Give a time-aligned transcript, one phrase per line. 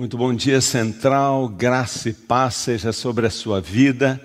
[0.00, 1.48] Muito bom dia, Central.
[1.48, 4.20] Graça e paz seja sobre a sua vida.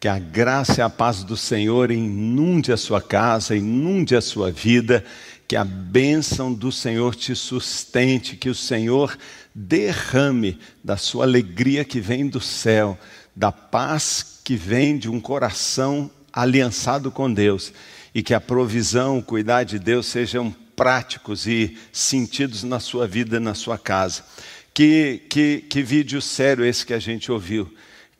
[0.00, 4.50] Que a graça e a paz do Senhor inunde a sua casa, inunde a sua
[4.50, 5.04] vida.
[5.46, 8.36] Que a bênção do Senhor te sustente.
[8.36, 9.18] Que o Senhor
[9.54, 12.98] derrame da sua alegria que vem do céu,
[13.36, 17.70] da paz que vem de um coração aliançado com Deus.
[18.14, 23.38] E que a provisão, o cuidar de Deus sejam práticos e sentidos na sua vida,
[23.38, 24.22] na sua casa.
[24.78, 27.68] Que, que, que vídeo sério esse que a gente ouviu.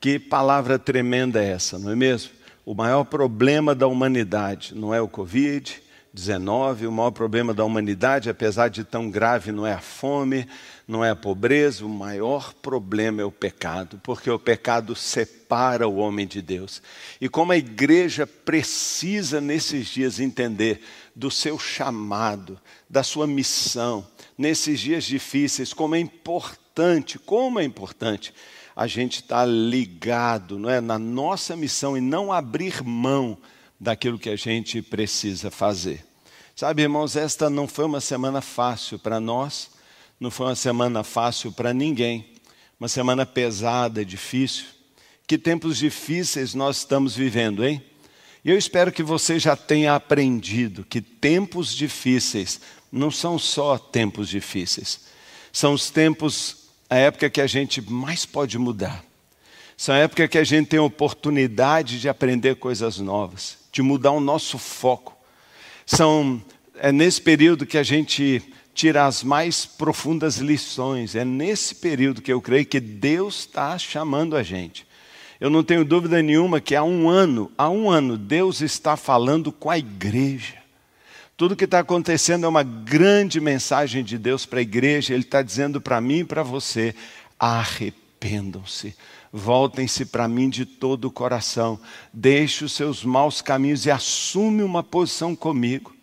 [0.00, 2.32] Que palavra tremenda é essa, não é mesmo?
[2.66, 8.70] O maior problema da humanidade não é o Covid-19, o maior problema da humanidade, apesar
[8.70, 10.48] de tão grave, não é a fome,
[10.88, 15.98] não é a pobreza, o maior problema é o pecado, porque o pecado separa o
[15.98, 16.82] homem de Deus.
[17.20, 20.82] E como a igreja precisa nesses dias entender
[21.14, 22.58] do seu chamado,
[22.90, 24.04] da sua missão,
[24.38, 28.32] nesses dias difíceis, como é importante, como é importante
[28.76, 33.36] a gente estar tá ligado não é, na nossa missão e não abrir mão
[33.78, 36.06] daquilo que a gente precisa fazer.
[36.54, 39.70] Sabe, irmãos, esta não foi uma semana fácil para nós,
[40.20, 42.32] não foi uma semana fácil para ninguém,
[42.78, 44.66] uma semana pesada, difícil.
[45.26, 47.82] Que tempos difíceis nós estamos vivendo, hein?
[48.44, 54.28] E eu espero que você já tenha aprendido que tempos difíceis não são só tempos
[54.28, 55.00] difíceis,
[55.52, 59.04] são os tempos, a época que a gente mais pode mudar.
[59.76, 64.10] São a época que a gente tem a oportunidade de aprender coisas novas, de mudar
[64.10, 65.16] o nosso foco.
[65.86, 66.42] São,
[66.76, 68.42] é nesse período que a gente
[68.78, 71.16] tira as mais profundas lições.
[71.16, 74.86] É nesse período que eu creio que Deus está chamando a gente.
[75.40, 79.50] Eu não tenho dúvida nenhuma que há um ano, há um ano, Deus está falando
[79.50, 80.57] com a igreja.
[81.38, 85.14] Tudo que está acontecendo é uma grande mensagem de Deus para a igreja.
[85.14, 86.92] Ele está dizendo para mim e para você:
[87.38, 88.96] arrependam-se,
[89.32, 91.78] voltem-se para mim de todo o coração,
[92.12, 95.94] deixe os seus maus caminhos e assume uma posição comigo.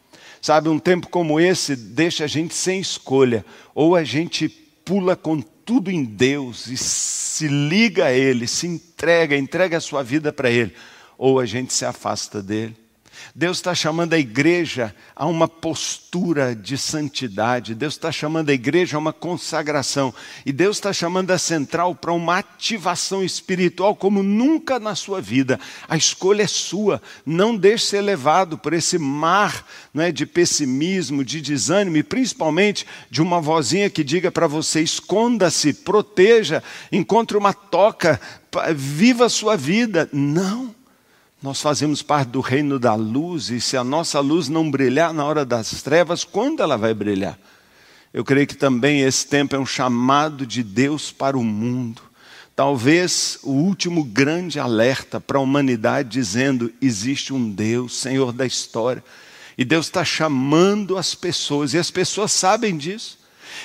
[0.41, 5.41] Sabe, um tempo como esse deixa a gente sem escolha, ou a gente pula com
[5.41, 10.49] tudo em Deus e se liga a Ele, se entrega, entrega a sua vida para
[10.49, 10.73] Ele,
[11.17, 12.84] ou a gente se afasta dele.
[13.33, 18.97] Deus está chamando a igreja a uma postura de santidade, Deus está chamando a igreja
[18.97, 20.13] a uma consagração,
[20.45, 25.59] e Deus está chamando a central para uma ativação espiritual como nunca na sua vida.
[25.87, 29.65] A escolha é sua, não deixe ser levado por esse mar
[29.95, 35.73] é, de pessimismo, de desânimo, e principalmente de uma vozinha que diga para você: esconda-se,
[35.73, 38.19] proteja, encontre uma toca,
[38.75, 40.09] viva a sua vida.
[40.11, 40.73] Não.
[41.45, 45.23] Nós fazemos parte do reino da luz, e se a nossa luz não brilhar na
[45.23, 47.38] hora das trevas, quando ela vai brilhar?
[48.11, 52.01] Eu creio que também esse tempo é um chamado de Deus para o mundo.
[52.55, 59.03] Talvez o último grande alerta para a humanidade, dizendo: existe um Deus, Senhor da história,
[59.55, 63.19] e Deus está chamando as pessoas, e as pessoas sabem disso.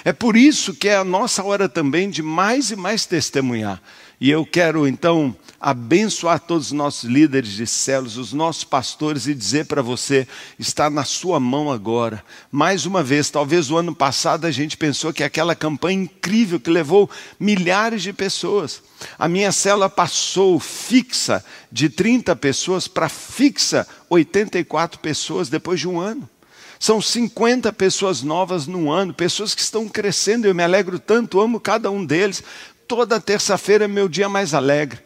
[0.05, 3.81] É por isso que é a nossa hora também de mais e mais testemunhar.
[4.21, 9.35] E eu quero então abençoar todos os nossos líderes de células, os nossos pastores e
[9.35, 12.23] dizer para você: está na sua mão agora.
[12.53, 16.69] Mais uma vez, talvez o ano passado a gente pensou que aquela campanha incrível que
[16.69, 17.09] levou
[17.39, 18.83] milhares de pessoas.
[19.19, 21.43] A minha célula passou fixa
[21.73, 26.29] de 30 pessoas para fixa 84 pessoas depois de um ano.
[26.81, 30.47] São 50 pessoas novas no ano, pessoas que estão crescendo.
[30.47, 32.43] Eu me alegro tanto, amo cada um deles.
[32.91, 34.99] Toda terça-feira é meu dia mais alegre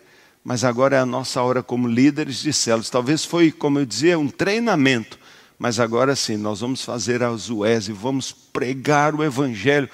[0.42, 2.88] mas agora é a nossa hora como líderes de células.
[2.88, 5.18] Talvez foi, como eu dizia, um treinamento,
[5.58, 9.88] mas agora sim, nós vamos fazer a Zués e vamos pregar o Evangelho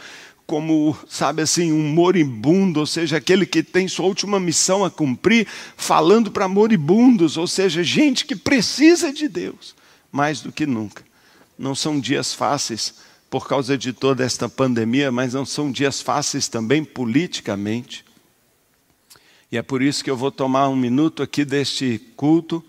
[0.46, 5.48] como, sabe assim, um moribundo, ou seja, aquele que tem sua última missão a cumprir,
[5.76, 9.74] falando para moribundos, ou seja, gente que precisa de Deus,
[10.12, 11.02] mais do que nunca.
[11.58, 16.48] Não são dias fáceis por causa de toda esta pandemia, mas não são dias fáceis
[16.48, 18.04] também politicamente.
[19.52, 22.62] E é por isso que eu vou tomar um minuto aqui deste culto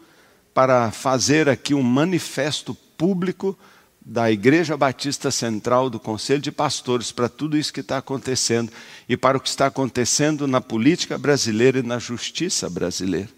[0.54, 3.58] para fazer aqui um manifesto público
[4.04, 8.72] da Igreja Batista Central, do Conselho de Pastores, para tudo isso que está acontecendo
[9.08, 13.30] e para o que está acontecendo na política brasileira e na justiça brasileira.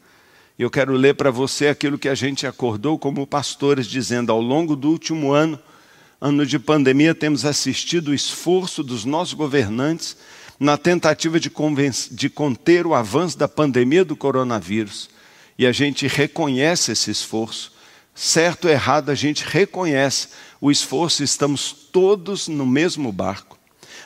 [0.57, 4.75] Eu quero ler para você aquilo que a gente acordou como pastores, dizendo: ao longo
[4.75, 5.59] do último ano,
[6.23, 10.15] ano de pandemia, temos assistido o esforço dos nossos governantes
[10.57, 11.51] na tentativa de,
[12.11, 15.09] de conter o avanço da pandemia do coronavírus.
[15.59, 17.73] E a gente reconhece esse esforço.
[18.15, 20.29] Certo ou errado, a gente reconhece
[20.61, 23.59] o esforço, estamos todos no mesmo barco.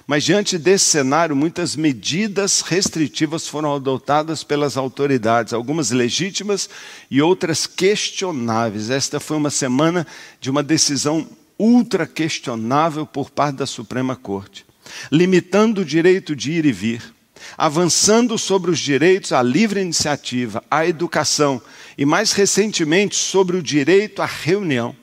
[0.07, 6.67] Mas diante desse cenário, muitas medidas restritivas foram adotadas pelas autoridades, algumas legítimas
[7.11, 8.89] e outras questionáveis.
[8.89, 10.07] Esta foi uma semana
[10.41, 11.27] de uma decisão
[11.59, 14.65] ultra questionável por parte da Suprema Corte,
[15.12, 17.13] limitando o direito de ir e vir,
[17.57, 21.62] avançando sobre os direitos à livre iniciativa, à educação
[21.98, 24.95] e, mais recentemente, sobre o direito à reunião.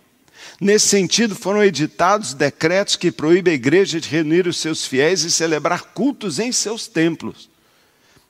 [0.61, 5.31] Nesse sentido, foram editados decretos que proíbem a igreja de reunir os seus fiéis e
[5.31, 7.49] celebrar cultos em seus templos.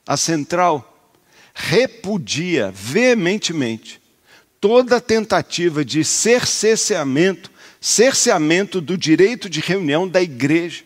[0.07, 0.91] A central
[1.53, 4.01] repudia veementemente
[4.59, 7.51] toda tentativa de cerceamento,
[7.85, 10.83] cerceamento do direito de reunião da igreja,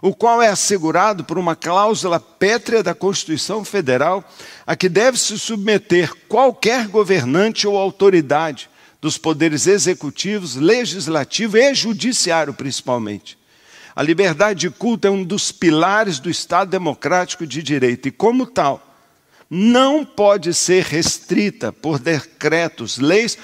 [0.00, 4.24] o qual é assegurado por uma cláusula pétrea da Constituição Federal
[4.66, 12.54] a que deve se submeter qualquer governante ou autoridade dos poderes executivos, legislativo e judiciário,
[12.54, 13.36] principalmente.
[13.94, 18.46] A liberdade de culto é um dos pilares do Estado democrático de direito e, como
[18.46, 18.82] tal,
[19.50, 23.36] não pode ser restrita por decretos, leis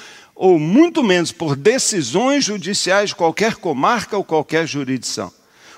[0.43, 5.33] ou muito menos por decisões judiciais de qualquer comarca ou qualquer jurisdição.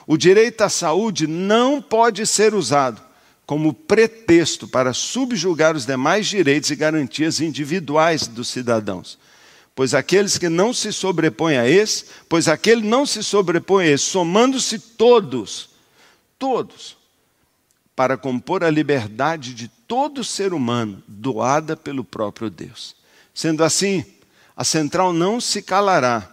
[0.07, 2.99] O direito à saúde não pode ser usado
[3.45, 9.19] como pretexto para subjugar os demais direitos e garantias individuais dos cidadãos.
[9.75, 14.05] Pois aqueles que não se sobrepõem a esse, pois aquele não se sobrepõe a esse,
[14.05, 15.69] somando-se todos,
[16.39, 16.97] todos,
[17.95, 22.97] para compor a liberdade de todo ser humano, doada pelo próprio Deus.
[23.35, 24.05] Sendo assim,
[24.57, 26.31] a central não se calará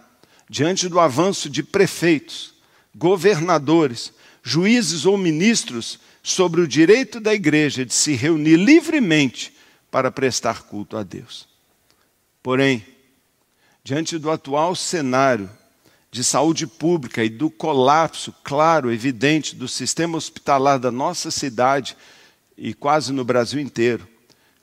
[0.48, 2.54] diante do avanço de prefeitos,
[2.94, 9.54] governadores, juízes ou ministros sobre o direito da igreja de se reunir livremente
[9.90, 11.48] para prestar culto a Deus.
[12.42, 12.84] Porém,
[13.82, 15.50] diante do atual cenário
[16.10, 21.96] de saúde pública e do colapso claro, evidente, do sistema hospitalar da nossa cidade
[22.56, 24.06] e quase no Brasil inteiro,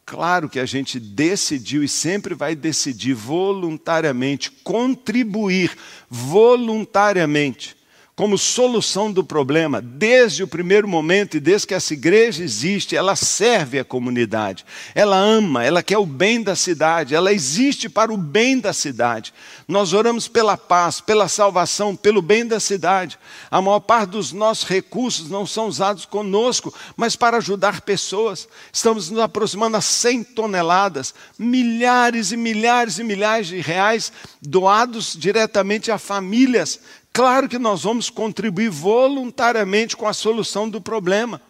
[0.10, 5.78] claro que a gente decidiu e sempre vai decidir voluntariamente contribuir
[6.10, 7.78] voluntariamente
[8.20, 13.16] como solução do problema, desde o primeiro momento e desde que essa igreja existe, ela
[13.16, 18.18] serve a comunidade, ela ama, ela quer o bem da cidade, ela existe para o
[18.18, 19.34] bem da cidade.
[19.66, 23.18] Nós oramos pela paz, pela salvação, pelo bem da cidade.
[23.50, 28.50] A maior parte dos nossos recursos não são usados conosco, mas para ajudar pessoas.
[28.74, 34.12] Estamos nos aproximando a 100 toneladas, milhares e milhares e milhares de reais
[34.42, 41.42] doados diretamente a famílias Claro que nós vamos contribuir voluntariamente com a solução do problema.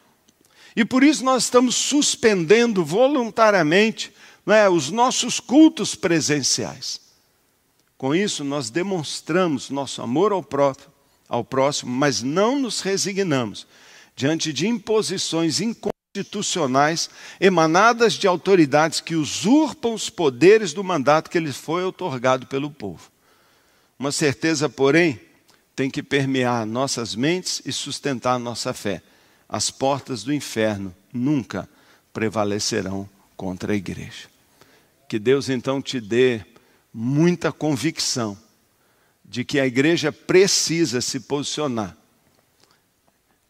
[0.75, 4.13] E por isso nós estamos suspendendo voluntariamente
[4.47, 7.01] é, os nossos cultos presenciais.
[7.97, 10.87] Com isso, nós demonstramos nosso amor ao, próprio,
[11.27, 13.67] ao próximo, mas não nos resignamos
[14.15, 17.09] diante de imposições inconstitucionais
[17.39, 23.11] emanadas de autoridades que usurpam os poderes do mandato que lhes foi otorgado pelo povo.
[23.97, 25.19] Uma certeza, porém,
[25.79, 29.01] tem que permear nossas mentes e sustentar nossa fé.
[29.47, 31.69] As portas do inferno nunca
[32.11, 34.27] prevalecerão contra a igreja.
[35.07, 36.41] Que Deus então te dê
[36.93, 38.37] muita convicção
[39.23, 41.95] de que a igreja precisa se posicionar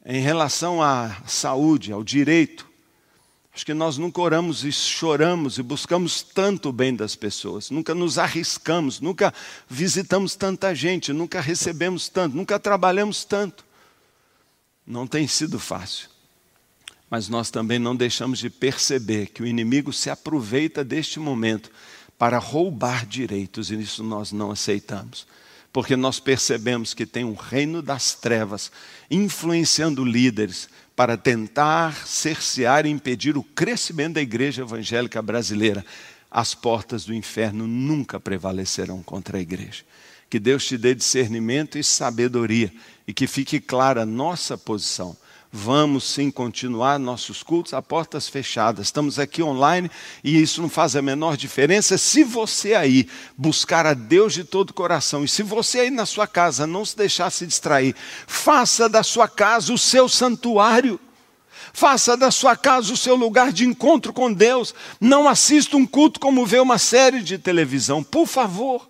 [0.06, 2.69] em relação à saúde, ao direito,
[3.60, 7.94] Acho que nós nunca oramos e choramos e buscamos tanto o bem das pessoas, nunca
[7.94, 9.34] nos arriscamos, nunca
[9.68, 13.66] visitamos tanta gente, nunca recebemos tanto, nunca trabalhamos tanto.
[14.88, 16.08] Não tem sido fácil.
[17.10, 21.70] Mas nós também não deixamos de perceber que o inimigo se aproveita deste momento
[22.18, 25.28] para roubar direitos, e isso nós não aceitamos.
[25.74, 28.72] Porque nós percebemos que tem um reino das trevas
[29.12, 35.86] influenciando líderes, para tentar cercear e impedir o crescimento da igreja evangélica brasileira.
[36.30, 39.86] As portas do inferno nunca prevalecerão contra a igreja.
[40.30, 42.70] Que Deus te dê discernimento e sabedoria
[43.08, 45.16] e que fique clara a nossa posição
[45.52, 48.86] Vamos sim continuar nossos cultos a portas fechadas.
[48.86, 49.90] Estamos aqui online
[50.24, 54.70] e isso não faz a menor diferença se você aí buscar a Deus de todo
[54.70, 57.96] o coração e se você aí na sua casa não se deixar se distrair,
[58.28, 61.00] faça da sua casa o seu santuário.
[61.74, 64.74] Faça da sua casa o seu lugar de encontro com Deus.
[65.02, 68.88] Não assista um culto como ver uma série de televisão, por favor.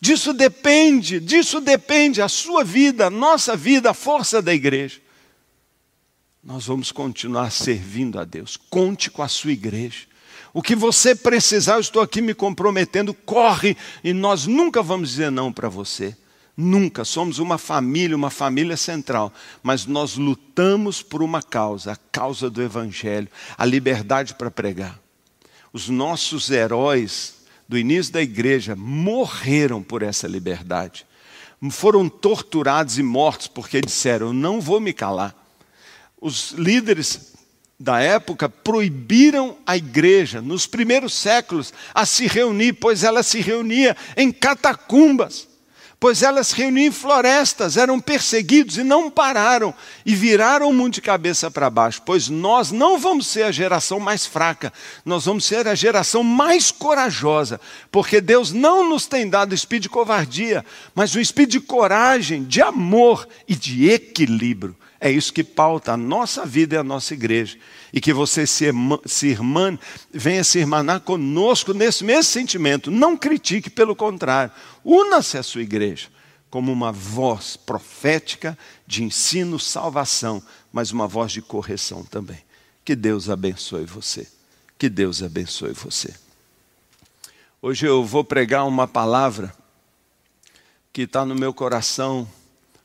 [0.00, 5.07] Disso depende, disso depende a sua vida, a nossa vida, a força da igreja
[6.42, 8.56] nós vamos continuar servindo a Deus.
[8.70, 10.06] Conte com a sua igreja.
[10.52, 15.30] O que você precisar, eu estou aqui me comprometendo, corre e nós nunca vamos dizer
[15.30, 16.16] não para você.
[16.56, 17.04] Nunca.
[17.04, 19.32] Somos uma família, uma família central.
[19.62, 24.98] Mas nós lutamos por uma causa, a causa do Evangelho, a liberdade para pregar.
[25.72, 27.36] Os nossos heróis
[27.68, 31.06] do início da igreja morreram por essa liberdade.
[31.70, 35.36] Foram torturados e mortos porque disseram: não vou me calar.
[36.20, 37.32] Os líderes
[37.78, 43.96] da época proibiram a igreja, nos primeiros séculos, a se reunir, pois ela se reunia
[44.16, 45.48] em catacumbas
[46.00, 49.74] pois elas reuniam em florestas, eram perseguidos e não pararam
[50.06, 52.02] e viraram o mundo de cabeça para baixo.
[52.04, 54.72] Pois nós não vamos ser a geração mais fraca,
[55.04, 57.60] nós vamos ser a geração mais corajosa,
[57.90, 62.62] porque Deus não nos tem dado espírito de covardia, mas um espírito de coragem, de
[62.62, 64.76] amor e de equilíbrio.
[65.00, 67.56] É isso que pauta a nossa vida e a nossa igreja.
[67.92, 68.66] E que você se,
[69.06, 69.78] se irmã,
[70.12, 72.90] venha se irmanar conosco nesse mesmo sentimento.
[72.90, 74.52] Não critique, pelo contrário.
[74.84, 76.08] Una-se à sua igreja
[76.50, 82.42] como uma voz profética de ensino, salvação, mas uma voz de correção também.
[82.84, 84.26] Que Deus abençoe você.
[84.78, 86.14] Que Deus abençoe você.
[87.60, 89.54] Hoje eu vou pregar uma palavra
[90.92, 92.26] que está no meu coração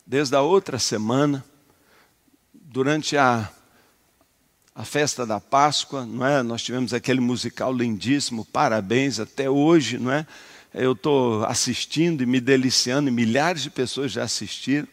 [0.05, 1.43] desde a outra semana
[2.73, 3.47] durante a,
[4.73, 6.41] a festa da Páscoa, não é?
[6.41, 10.25] Nós tivemos aquele musical lindíssimo, parabéns até hoje, não é?
[10.73, 14.87] Eu estou assistindo e me deliciando, e milhares de pessoas já assistiram,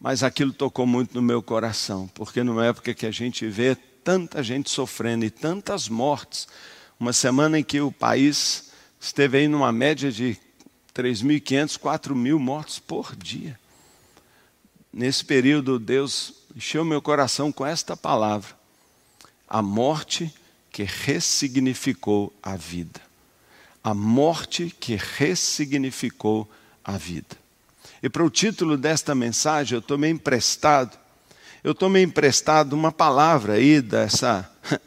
[0.00, 4.42] mas aquilo tocou muito no meu coração, porque numa época que a gente vê tanta
[4.42, 6.48] gente sofrendo e tantas mortes,
[6.98, 10.36] uma semana em que o país esteve aí numa média de
[10.92, 13.56] 3.500, 4.000 mortos por dia.
[14.92, 18.54] Nesse período, Deus encheu meu coração com esta palavra:
[19.48, 20.32] a morte
[20.70, 23.00] que ressignificou a vida.
[23.84, 26.50] A morte que ressignificou
[26.84, 27.36] a vida.
[28.02, 30.98] E para o título desta mensagem, eu tomei emprestado,
[31.62, 34.50] eu tomei emprestado uma palavra aí dessa,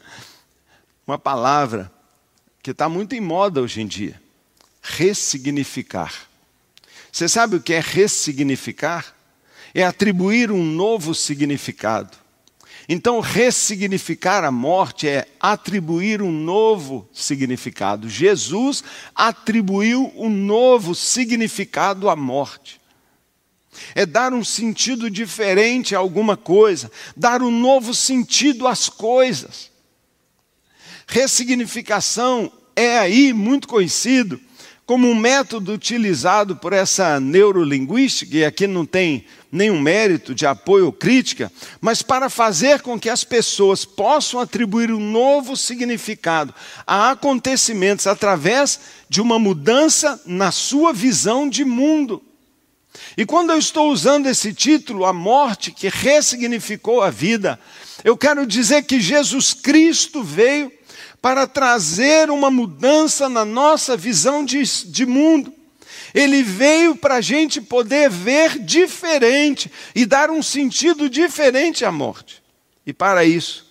[1.06, 1.92] uma palavra
[2.62, 4.20] que está muito em moda hoje em dia:
[4.82, 6.12] ressignificar.
[7.12, 9.15] Você sabe o que é ressignificar?
[9.76, 12.16] É atribuir um novo significado.
[12.88, 18.08] Então, ressignificar a morte é atribuir um novo significado.
[18.08, 18.82] Jesus
[19.14, 22.80] atribuiu um novo significado à morte.
[23.94, 29.70] É dar um sentido diferente a alguma coisa, dar um novo sentido às coisas.
[31.06, 34.40] Ressignificação é aí muito conhecido
[34.86, 40.86] como um método utilizado por essa neurolinguística, e aqui não tem nenhum mérito de apoio
[40.86, 41.50] ou crítica,
[41.80, 46.54] mas para fazer com que as pessoas possam atribuir um novo significado
[46.86, 48.78] a acontecimentos através
[49.08, 52.22] de uma mudança na sua visão de mundo.
[53.16, 57.58] E quando eu estou usando esse título, a morte que ressignificou a vida,
[58.04, 60.70] eu quero dizer que Jesus Cristo veio
[61.20, 65.52] para trazer uma mudança na nossa visão de, de mundo.
[66.14, 72.42] Ele veio para a gente poder ver diferente e dar um sentido diferente à morte.
[72.86, 73.66] E para isso,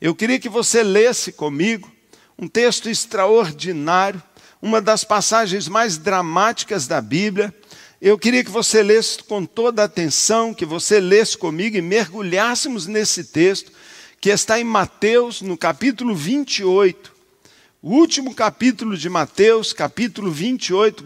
[0.00, 1.90] eu queria que você lesse comigo
[2.38, 4.22] um texto extraordinário,
[4.62, 7.54] uma das passagens mais dramáticas da Bíblia.
[8.00, 12.86] Eu queria que você lesse com toda a atenção, que você lesse comigo e mergulhássemos
[12.86, 13.70] nesse texto,
[14.20, 17.10] que está em Mateus, no capítulo 28.
[17.82, 21.02] O último capítulo de Mateus, capítulo 28,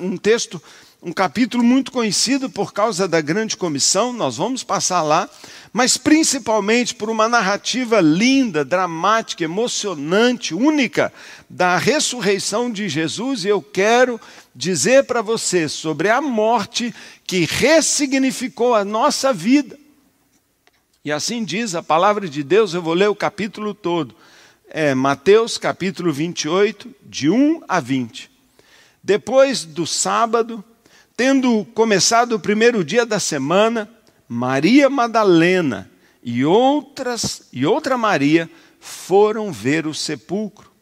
[0.00, 0.62] um texto,
[1.02, 5.28] um capítulo muito conhecido por causa da grande comissão, nós vamos passar lá,
[5.74, 11.12] mas principalmente por uma narrativa linda, dramática, emocionante, única
[11.50, 14.18] da ressurreição de Jesus, e eu quero
[14.54, 16.94] dizer para você sobre a morte
[17.26, 19.83] que ressignificou a nossa vida.
[21.04, 24.14] E assim diz a palavra de Deus, eu vou ler o capítulo todo.
[24.70, 28.30] É Mateus capítulo 28, de 1 a 20.
[29.02, 30.64] Depois do sábado,
[31.14, 33.86] tendo começado o primeiro dia da semana,
[34.26, 35.90] Maria Madalena
[36.22, 40.72] e outras e outra Maria foram ver o sepulcro.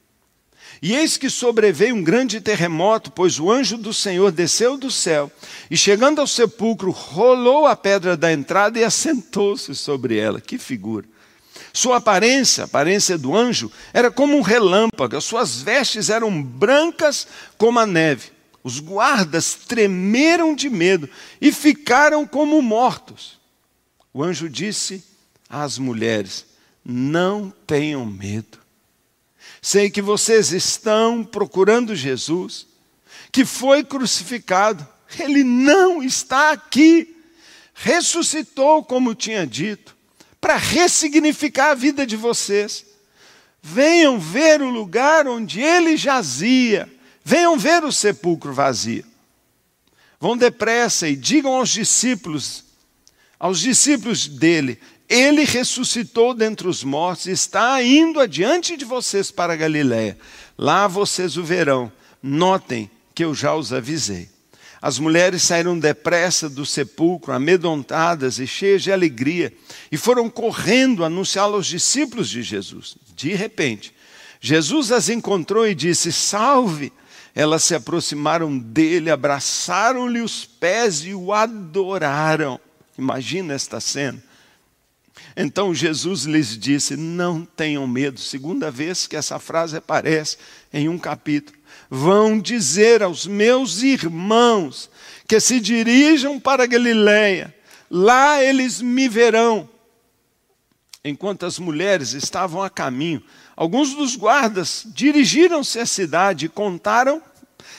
[0.82, 5.30] E eis que sobreveio um grande terremoto, pois o anjo do Senhor desceu do céu
[5.70, 10.40] e, chegando ao sepulcro, rolou a pedra da entrada e assentou-se sobre ela.
[10.40, 11.06] Que figura!
[11.72, 17.28] Sua aparência, a aparência do anjo, era como um relâmpago, as suas vestes eram brancas
[17.56, 18.32] como a neve.
[18.64, 21.08] Os guardas tremeram de medo
[21.40, 23.40] e ficaram como mortos.
[24.12, 25.04] O anjo disse
[25.48, 26.44] às mulheres:
[26.84, 28.61] Não tenham medo.
[29.64, 32.66] Sei que vocês estão procurando Jesus,
[33.30, 34.86] que foi crucificado.
[35.20, 37.16] Ele não está aqui.
[37.72, 39.96] Ressuscitou, como tinha dito,
[40.40, 42.84] para ressignificar a vida de vocês.
[43.62, 46.92] Venham ver o lugar onde ele jazia.
[47.24, 49.06] Venham ver o sepulcro vazio.
[50.18, 52.64] Vão depressa e digam aos discípulos,
[53.38, 54.78] aos discípulos dele,
[55.12, 60.16] ele ressuscitou dentre os mortos e está indo adiante de vocês para Galiléia.
[60.56, 61.92] Lá vocês o verão.
[62.22, 64.30] Notem que eu já os avisei.
[64.80, 69.52] As mulheres saíram depressa do sepulcro, amedrontadas e cheias de alegria,
[69.92, 72.96] e foram correndo anunciá-lo aos discípulos de Jesus.
[73.14, 73.94] De repente,
[74.40, 76.90] Jesus as encontrou e disse: Salve!
[77.34, 82.58] Elas se aproximaram dele, abraçaram-lhe os pés e o adoraram.
[82.98, 84.22] Imagina esta cena.
[85.36, 88.20] Então Jesus lhes disse: Não tenham medo.
[88.20, 90.36] Segunda vez que essa frase aparece
[90.72, 91.58] em um capítulo.
[91.88, 94.90] Vão dizer aos meus irmãos
[95.26, 97.54] que se dirijam para Galiléia,
[97.90, 99.68] lá eles me verão.
[101.04, 103.22] Enquanto as mulheres estavam a caminho,
[103.56, 107.20] alguns dos guardas dirigiram-se à cidade e contaram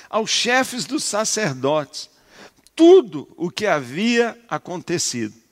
[0.09, 2.09] aos chefes dos sacerdotes
[2.75, 5.42] tudo o que havia acontecido.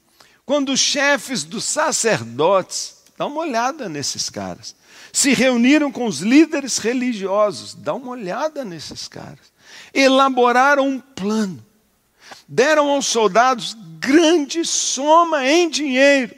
[0.51, 4.75] Quando os chefes dos sacerdotes, dá uma olhada nesses caras,
[5.13, 9.39] se reuniram com os líderes religiosos, dá uma olhada nesses caras,
[9.93, 11.65] elaboraram um plano,
[12.49, 16.35] deram aos soldados grande soma em dinheiro,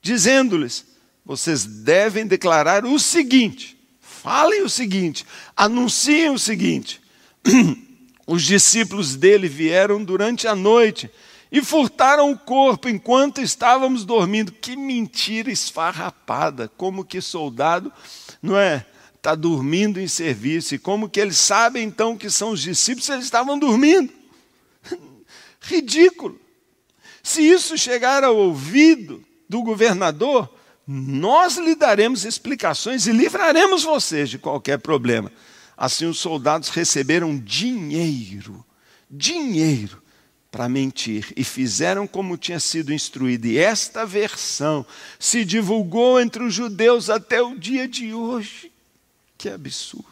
[0.00, 0.84] dizendo-lhes:
[1.26, 7.02] vocês devem declarar o seguinte, falem o seguinte, anunciem o seguinte.
[8.24, 11.10] Os discípulos dele vieram durante a noite
[11.52, 14.50] e furtaram o corpo enquanto estávamos dormindo.
[14.50, 16.72] Que mentira esfarrapada!
[16.78, 17.92] Como que soldado,
[18.40, 18.86] não é?
[19.14, 20.74] Está dormindo em serviço.
[20.74, 24.10] E como que eles sabem então que são os discípulos eles estavam dormindo?
[25.60, 26.40] Ridículo!
[27.22, 30.52] Se isso chegar ao ouvido do governador,
[30.86, 35.30] nós lhe daremos explicações e livraremos vocês de qualquer problema.
[35.76, 38.64] Assim os soldados receberam dinheiro,
[39.10, 40.01] dinheiro
[40.52, 43.46] para mentir e fizeram como tinha sido instruído.
[43.46, 44.84] E esta versão
[45.18, 48.70] se divulgou entre os judeus até o dia de hoje.
[49.38, 50.06] Que absurdo.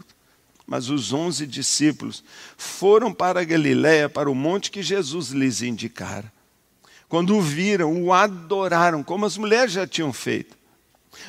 [0.66, 2.24] Mas os onze discípulos
[2.57, 6.33] foram para Galiléia, para o monte que Jesus lhes indicara.
[7.07, 10.57] Quando o viram, o adoraram, como as mulheres já tinham feito.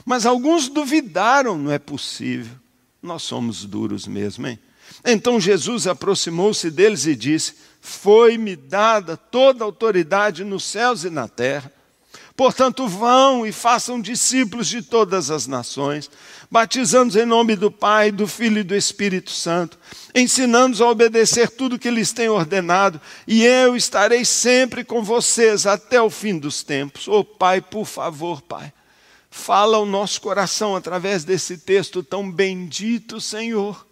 [0.06, 2.56] Mas alguns duvidaram, não é possível.
[3.02, 4.58] Nós somos duros mesmo, hein?
[5.04, 11.28] Então Jesus aproximou-se deles e disse: Foi-me dada toda a autoridade nos céus e na
[11.28, 11.74] terra.
[12.38, 16.10] Portanto, vão e façam discípulos de todas as nações,
[16.50, 19.78] batizando-os em nome do Pai, do Filho e do Espírito Santo,
[20.16, 26.02] ensinando-os a obedecer tudo que lhes tenho ordenado, e eu estarei sempre com vocês até
[26.02, 27.08] o fim dos tempos.
[27.08, 28.72] Oh Pai, por favor, Pai,
[29.30, 33.91] fala ao nosso coração através desse texto tão bendito, Senhor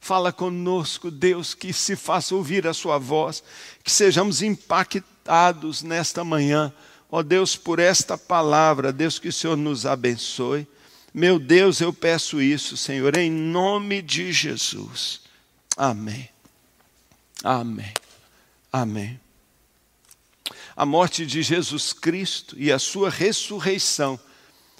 [0.00, 3.42] Fala conosco, Deus, que se faça ouvir a Sua voz,
[3.82, 6.72] que sejamos impactados nesta manhã.
[7.10, 10.66] Ó Deus, por esta palavra, Deus, que o Senhor nos abençoe.
[11.12, 15.22] Meu Deus, eu peço isso, Senhor, em nome de Jesus.
[15.76, 16.28] Amém.
[17.42, 17.92] Amém.
[18.72, 19.20] Amém.
[20.76, 24.18] A morte de Jesus Cristo e a sua ressurreição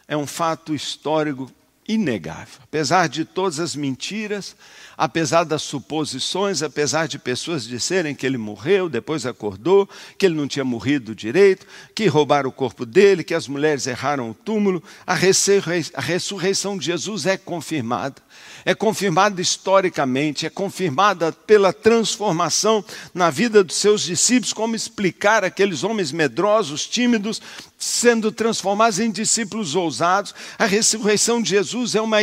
[0.06, 1.50] é um fato histórico
[1.88, 2.60] inegável.
[2.62, 4.54] Apesar de todas as mentiras,
[4.98, 10.48] apesar das suposições, apesar de pessoas disserem que ele morreu, depois acordou, que ele não
[10.48, 15.14] tinha morrido direito, que roubaram o corpo dele, que as mulheres erraram o túmulo, a
[15.14, 18.16] ressurreição de Jesus é confirmada
[18.64, 22.84] é confirmada historicamente, é confirmada pela transformação
[23.14, 27.40] na vida dos seus discípulos, como explicar aqueles homens medrosos, tímidos,
[27.78, 30.34] sendo transformados em discípulos ousados.
[30.58, 32.18] A ressurreição de Jesus é uma,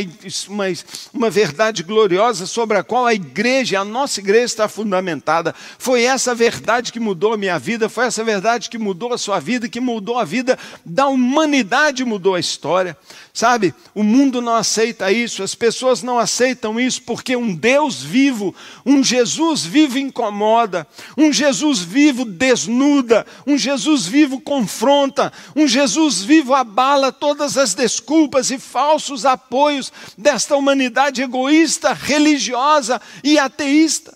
[0.48, 0.66] uma,
[1.14, 5.54] uma verdade gloriosa sobre a qual a igreja, a nossa igreja está fundamentada.
[5.78, 9.40] Foi essa verdade que mudou a minha vida, foi essa verdade que mudou a sua
[9.40, 12.98] vida, que mudou a vida da humanidade, mudou a história.
[13.34, 18.56] Sabe, o mundo não aceita isso, as pessoas não aceitam isso porque um Deus vivo,
[18.86, 26.54] um Jesus vivo incomoda, um Jesus vivo desnuda, um Jesus vivo confronta, um Jesus vivo
[26.54, 32.55] abala todas as desculpas e falsos apoios desta humanidade egoísta, religiosa
[33.24, 34.16] e ateísta.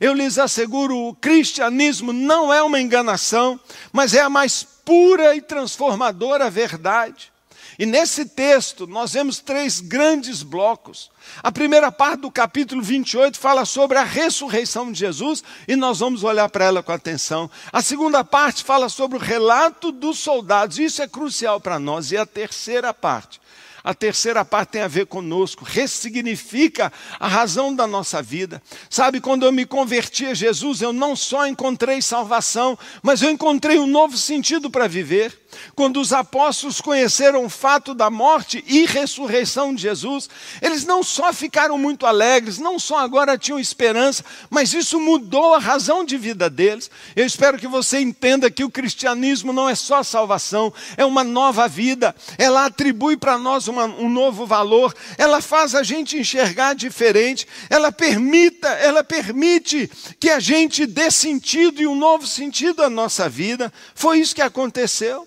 [0.00, 3.58] Eu lhes asseguro, o cristianismo não é uma enganação,
[3.92, 7.32] mas é a mais pura e transformadora verdade.
[7.78, 11.10] E nesse texto nós vemos três grandes blocos.
[11.42, 16.22] A primeira parte do capítulo 28 fala sobre a ressurreição de Jesus e nós vamos
[16.22, 17.50] olhar para ela com atenção.
[17.72, 22.12] A segunda parte fala sobre o relato dos soldados, isso é crucial para nós.
[22.12, 23.39] E a terceira parte
[23.82, 28.62] a terceira parte tem a ver conosco, ressignifica a razão da nossa vida.
[28.88, 33.78] Sabe, quando eu me converti a Jesus, eu não só encontrei salvação, mas eu encontrei
[33.78, 35.39] um novo sentido para viver.
[35.74, 40.28] Quando os apóstolos conheceram o fato da morte e ressurreição de Jesus,
[40.60, 45.58] eles não só ficaram muito alegres, não só agora tinham esperança, mas isso mudou a
[45.58, 46.90] razão de vida deles.
[47.14, 51.68] Eu espero que você entenda que o cristianismo não é só salvação, é uma nova
[51.68, 52.14] vida.
[52.38, 57.92] Ela atribui para nós uma, um novo valor, ela faz a gente enxergar diferente, ela
[57.92, 63.72] permita, ela permite que a gente dê sentido e um novo sentido à nossa vida.
[63.94, 65.26] Foi isso que aconteceu.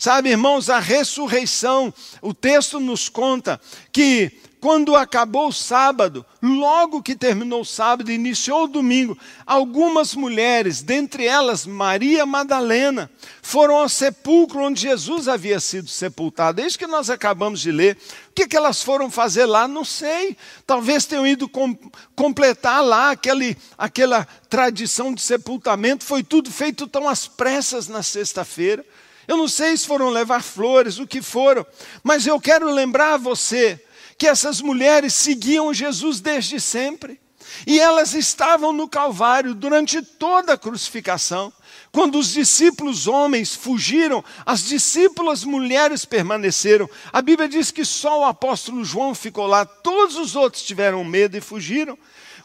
[0.00, 3.60] Sabe, irmãos, a ressurreição, o texto nos conta
[3.92, 10.80] que quando acabou o sábado, logo que terminou o sábado, iniciou o domingo, algumas mulheres,
[10.80, 13.10] dentre elas Maria Madalena,
[13.42, 16.62] foram ao sepulcro onde Jesus havia sido sepultado.
[16.62, 17.98] É isso que nós acabamos de ler.
[18.30, 19.68] O que, que elas foram fazer lá?
[19.68, 20.34] Não sei.
[20.66, 21.76] Talvez tenham ido com,
[22.16, 26.06] completar lá aquele, aquela tradição de sepultamento.
[26.06, 28.82] Foi tudo feito tão às pressas na sexta-feira.
[29.30, 31.64] Eu não sei se foram levar flores, o que foram,
[32.02, 33.80] mas eu quero lembrar a você
[34.18, 37.20] que essas mulheres seguiam Jesus desde sempre.
[37.64, 41.52] E elas estavam no Calvário durante toda a crucificação.
[41.92, 46.90] Quando os discípulos homens fugiram, as discípulas mulheres permaneceram.
[47.12, 51.36] A Bíblia diz que só o apóstolo João ficou lá, todos os outros tiveram medo
[51.36, 51.96] e fugiram.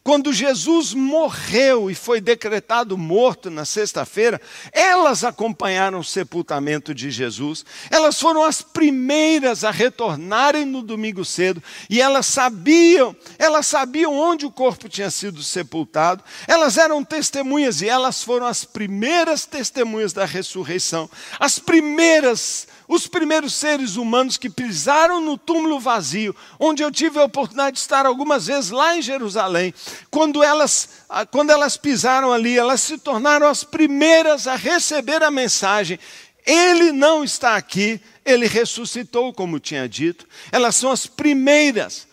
[0.06, 4.39] Quando Jesus morreu e foi decretado morto na sexta-feira,
[4.72, 7.65] elas acompanharam o sepultamento de Jesus.
[7.89, 14.46] Elas foram as primeiras a retornarem no domingo cedo e elas sabiam, elas sabiam onde
[14.46, 16.24] o corpo tinha sido sepultado.
[16.48, 21.10] Elas eram testemunhas e elas foram as primeiras testemunhas da ressurreição.
[21.39, 27.24] As primeiras os primeiros seres humanos que pisaram no túmulo vazio, onde eu tive a
[27.24, 29.74] oportunidade de estar algumas vezes lá em Jerusalém,
[30.12, 35.32] quando elas, ah, quando elas pisaram ali, elas se tornaram as primeiras a receber a
[35.32, 36.00] mensagem:
[36.45, 40.28] Ele não está aqui, ele ressuscitou, como tinha dito.
[40.52, 42.08] Elas são as primeiras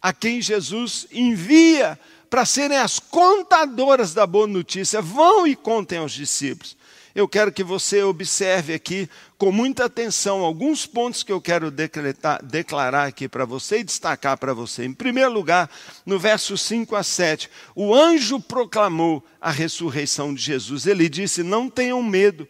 [0.00, 5.00] a quem Jesus envia para serem as contadoras da boa notícia.
[5.00, 6.76] Vão e contem aos discípulos
[7.14, 12.44] eu quero que você observe aqui com muita atenção alguns pontos que eu quero decretar,
[12.44, 14.84] declarar aqui para você e destacar para você.
[14.84, 15.70] Em primeiro lugar,
[16.04, 20.86] no verso 5 a 7, o anjo proclamou a ressurreição de Jesus.
[20.86, 22.48] Ele disse: Não tenham medo.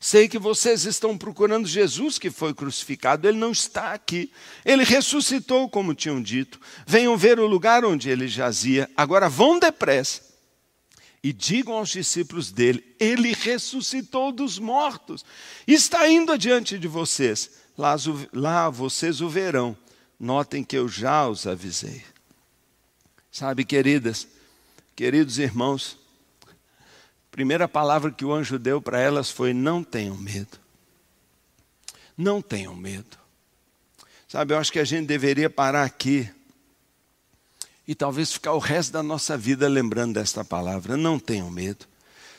[0.00, 4.32] Sei que vocês estão procurando Jesus que foi crucificado, ele não está aqui.
[4.64, 6.58] Ele ressuscitou, como tinham dito.
[6.86, 8.90] Venham ver o lugar onde ele jazia.
[8.96, 10.29] Agora vão depressa
[11.22, 15.24] e digam aos discípulos dele: Ele ressuscitou dos mortos,
[15.66, 17.50] está indo adiante de vocês.
[17.76, 17.96] Lá,
[18.32, 19.76] lá vocês o verão.
[20.18, 22.02] Notem que eu já os avisei.
[23.32, 24.28] Sabe, queridas,
[24.94, 25.96] queridos irmãos,
[26.46, 30.58] a primeira palavra que o anjo deu para elas foi: Não tenham medo.
[32.16, 33.18] Não tenham medo.
[34.28, 36.30] Sabe, eu acho que a gente deveria parar aqui
[37.90, 40.96] e talvez ficar o resto da nossa vida lembrando desta palavra.
[40.96, 41.86] Não tenham medo.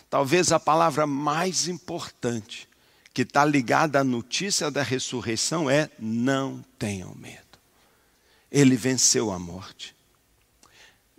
[0.10, 2.70] Talvez a palavra mais importante
[3.14, 7.60] que está ligada à notícia da ressurreição é: não tenham medo.
[8.50, 9.94] Ele venceu a morte.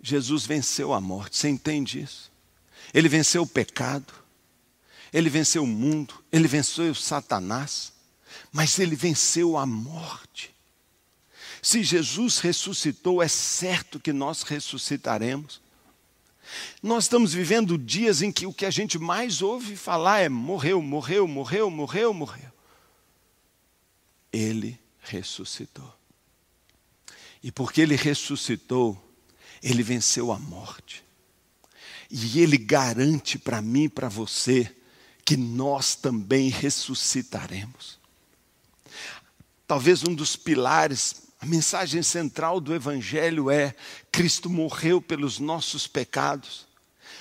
[0.01, 1.37] Jesus venceu a morte.
[1.37, 2.31] Você entende isso?
[2.91, 4.11] Ele venceu o pecado.
[5.13, 6.15] Ele venceu o mundo.
[6.31, 7.93] Ele venceu o Satanás.
[8.51, 10.52] Mas ele venceu a morte.
[11.63, 15.61] Se Jesus ressuscitou, é certo que nós ressuscitaremos.
[16.81, 20.81] Nós estamos vivendo dias em que o que a gente mais ouve falar é morreu,
[20.81, 22.51] morreu, morreu, morreu, morreu.
[24.31, 25.97] Ele ressuscitou.
[27.41, 29.01] E porque ele ressuscitou,
[29.61, 31.01] ele venceu a morte.
[32.11, 34.69] E ele garante para mim e para você
[35.23, 37.97] que nós também ressuscitaremos.
[39.65, 43.75] Talvez um dos pilares a mensagem central do Evangelho é:
[44.09, 46.65] Cristo morreu pelos nossos pecados,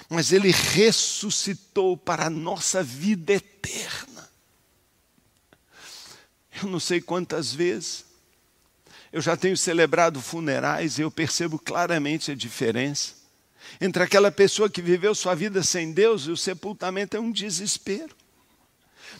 [0.09, 4.31] mas Ele ressuscitou para a nossa vida eterna.
[6.63, 8.05] Eu não sei quantas vezes,
[9.13, 13.15] eu já tenho celebrado funerais e eu percebo claramente a diferença
[13.81, 18.15] entre aquela pessoa que viveu sua vida sem Deus e o sepultamento é um desespero.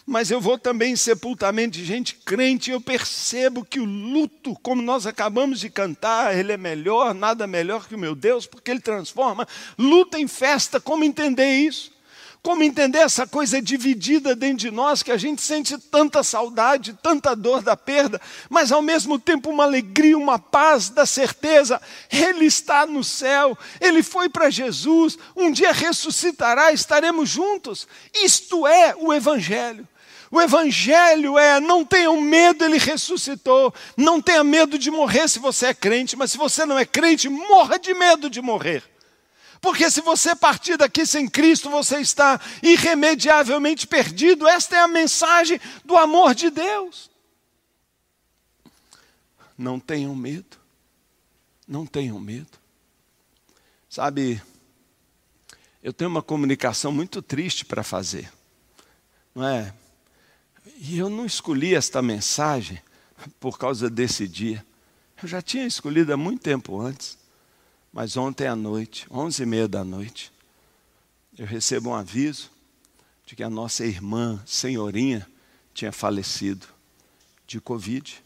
[0.05, 4.81] Mas eu vou também em sepultamento de gente crente, eu percebo que o luto, como
[4.81, 8.81] nós acabamos de cantar, ele é melhor, nada melhor que o meu Deus, porque ele
[8.81, 10.79] transforma luta em festa.
[10.79, 11.93] Como entender isso?
[12.41, 17.33] Como entender essa coisa dividida dentro de nós, que a gente sente tanta saudade, tanta
[17.33, 22.85] dor da perda, mas ao mesmo tempo uma alegria, uma paz da certeza, Ele está
[22.85, 27.87] no céu, Ele foi para Jesus, um dia ressuscitará, estaremos juntos.
[28.13, 29.87] Isto é o Evangelho.
[30.33, 33.71] O Evangelho é: não tenham medo, ele ressuscitou.
[33.95, 37.29] Não tenha medo de morrer se você é crente, mas se você não é crente,
[37.29, 38.83] morra de medo de morrer.
[39.61, 44.47] Porque se você partir daqui sem Cristo, você está irremediavelmente perdido.
[44.47, 47.11] Esta é a mensagem do amor de Deus.
[49.55, 50.57] Não tenham medo.
[51.67, 52.57] Não tenham medo.
[53.87, 54.41] Sabe,
[55.83, 58.33] eu tenho uma comunicação muito triste para fazer.
[59.35, 59.71] Não é?
[60.85, 62.77] E eu não escolhi esta mensagem
[63.39, 64.65] por causa desse dia.
[65.21, 67.17] Eu já tinha escolhido há muito tempo antes.
[67.93, 70.29] Mas ontem à noite, onze e meia da noite,
[71.37, 72.51] eu recebo um aviso
[73.25, 75.25] de que a nossa irmã, senhorinha,
[75.73, 76.67] tinha falecido
[77.47, 78.21] de Covid.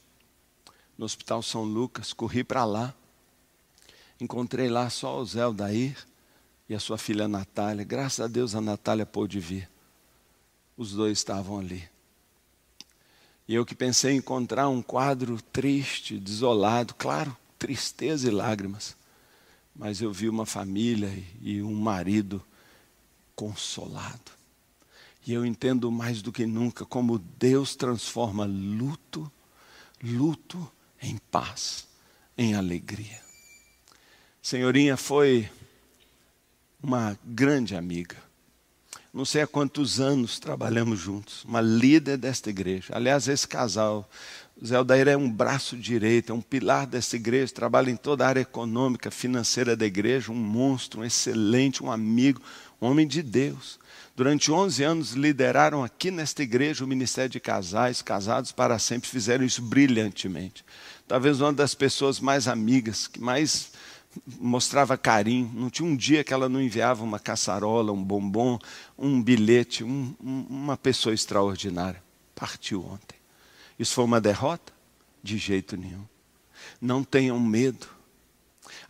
[0.98, 2.92] No Hospital São Lucas, corri para lá.
[4.20, 5.96] Encontrei lá só o Zé Aldair
[6.68, 7.86] e a sua filha Natália.
[7.86, 9.70] Graças a Deus a Natália pôde vir.
[10.76, 11.88] Os dois estavam ali.
[13.48, 18.98] E eu que pensei em encontrar um quadro triste, desolado, claro, tristeza e lágrimas
[19.78, 22.44] mas eu vi uma família e um marido
[23.36, 24.32] consolado.
[25.26, 29.32] E eu entendo mais do que nunca como Deus transforma luto,
[30.02, 31.88] luto em paz,
[32.36, 33.22] em alegria.
[34.42, 35.50] Senhorinha foi
[36.82, 38.18] uma grande amiga.
[39.18, 42.94] Não sei há quantos anos trabalhamos juntos, uma líder desta igreja.
[42.96, 44.08] Aliás, esse casal
[44.64, 48.28] Zé Aldair é um braço direito, é um pilar dessa igreja, trabalha em toda a
[48.28, 52.40] área econômica, financeira da igreja, um monstro, um excelente, um amigo,
[52.80, 53.80] um homem de Deus.
[54.16, 59.44] Durante 11 anos lideraram aqui nesta igreja o ministério de casais, casados para sempre, fizeram
[59.44, 60.64] isso brilhantemente.
[61.08, 63.72] Talvez uma das pessoas mais amigas, que mais
[64.40, 65.52] mostrava carinho.
[65.54, 68.60] Não tinha um dia que ela não enviava uma caçarola, um bombom,
[68.98, 72.04] um bilhete, um, um, uma pessoa extraordinária.
[72.36, 73.18] Partiu ontem.
[73.78, 74.74] Isso foi uma derrota?
[75.24, 76.06] De jeito nenhum.
[76.80, 77.97] Não tenham medo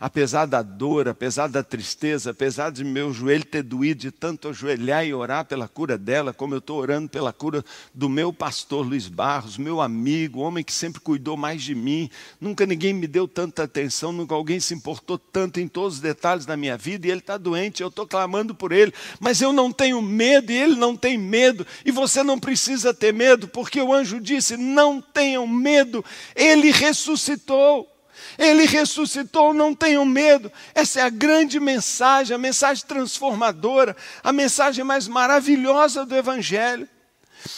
[0.00, 5.04] apesar da dor, apesar da tristeza, apesar de meu joelho ter doído de tanto ajoelhar
[5.04, 9.08] e orar pela cura dela, como eu estou orando pela cura do meu pastor Luiz
[9.08, 12.08] Barros, meu amigo, homem que sempre cuidou mais de mim,
[12.40, 16.46] nunca ninguém me deu tanta atenção, nunca alguém se importou tanto em todos os detalhes
[16.46, 19.72] da minha vida, e ele está doente, eu estou clamando por ele, mas eu não
[19.72, 23.92] tenho medo, e ele não tem medo, e você não precisa ter medo, porque o
[23.92, 27.97] anjo disse: não tenham medo, ele ressuscitou.
[28.38, 30.50] Ele ressuscitou, não tenham medo.
[30.72, 36.88] Essa é a grande mensagem, a mensagem transformadora, a mensagem mais maravilhosa do Evangelho.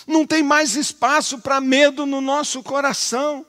[0.06, 3.44] Não tem mais espaço para medo no nosso coração.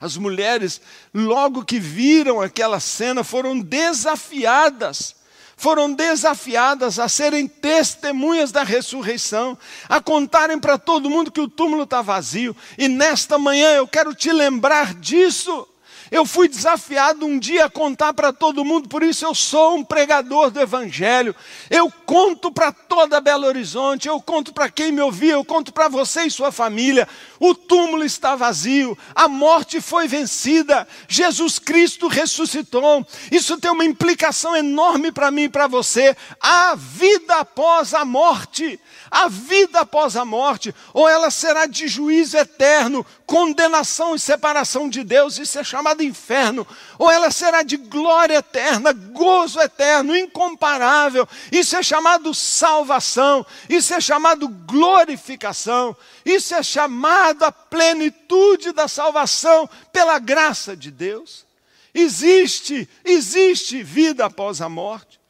[0.00, 0.80] As mulheres,
[1.14, 5.14] logo que viram aquela cena, foram desafiadas
[5.56, 9.56] foram desafiadas a serem testemunhas da ressurreição,
[9.88, 12.56] a contarem para todo mundo que o túmulo está vazio.
[12.76, 15.66] E nesta manhã eu quero te lembrar disso.
[16.14, 19.84] Eu fui desafiado um dia a contar para todo mundo, por isso eu sou um
[19.84, 21.34] pregador do Evangelho.
[21.68, 25.88] Eu conto para toda Belo Horizonte, eu conto para quem me ouvia, eu conto para
[25.88, 27.08] você e sua família.
[27.40, 33.04] O túmulo está vazio, a morte foi vencida, Jesus Cristo ressuscitou.
[33.32, 36.16] Isso tem uma implicação enorme para mim e para você.
[36.40, 38.78] Há vida após a morte
[39.14, 45.02] a vida após a morte, ou ela será de juízo eterno, condenação e separação de
[45.02, 46.66] Deus, isso é chamado inferno,
[46.98, 54.00] ou ela será de glória eterna, gozo eterno, incomparável, isso é chamado salvação, isso é
[54.00, 61.46] chamado glorificação, isso é chamado a plenitude da salvação pela graça de Deus.
[61.94, 65.20] Existe, existe vida após a morte.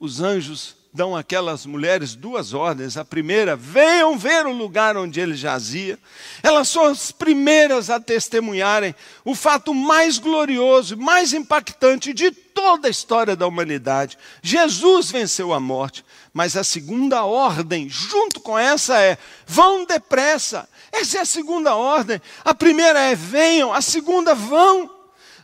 [0.00, 2.96] Os anjos dão aquelas mulheres duas ordens.
[2.96, 5.98] A primeira, venham ver o lugar onde ele jazia.
[6.42, 12.90] Elas são as primeiras a testemunharem o fato mais glorioso, mais impactante de toda a
[12.90, 14.18] história da humanidade.
[14.42, 16.04] Jesus venceu a morte.
[16.32, 20.68] Mas a segunda ordem, junto com essa, é: vão depressa.
[20.90, 22.20] Essa é a segunda ordem.
[22.44, 23.72] A primeira é: venham.
[23.72, 24.90] A segunda, vão.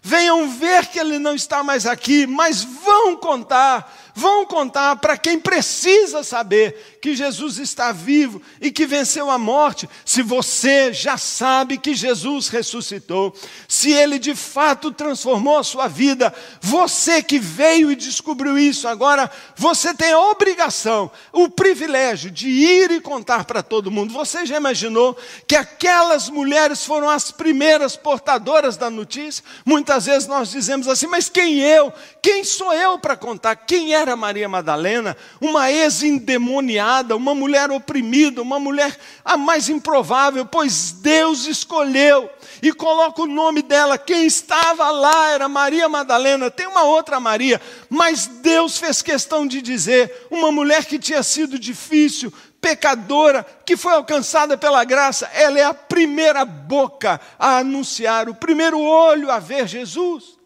[0.00, 5.38] Venham ver que ele não está mais aqui, mas vão contar vão contar para quem
[5.38, 9.88] precisa saber que Jesus está vivo e que venceu a morte.
[10.04, 13.32] Se você já sabe que Jesus ressuscitou,
[13.68, 19.30] se ele de fato transformou a sua vida, você que veio e descobriu isso agora,
[19.54, 24.12] você tem a obrigação, o privilégio de ir e contar para todo mundo.
[24.12, 29.44] Você já imaginou que aquelas mulheres foram as primeiras portadoras da notícia?
[29.64, 31.92] Muitas vezes nós dizemos assim, mas quem eu?
[32.20, 33.54] Quem sou eu para contar?
[33.54, 35.16] Quem era Maria Madalena?
[35.40, 42.30] Uma ex-endemoniada, uma mulher oprimida, uma mulher a mais improvável, pois Deus escolheu
[42.62, 43.98] e coloca o nome dela.
[43.98, 49.60] Quem estava lá era Maria Madalena, tem uma outra Maria, mas Deus fez questão de
[49.60, 55.64] dizer: uma mulher que tinha sido difícil, pecadora, que foi alcançada pela graça, ela é
[55.64, 60.37] a primeira boca a anunciar, o primeiro olho a ver Jesus.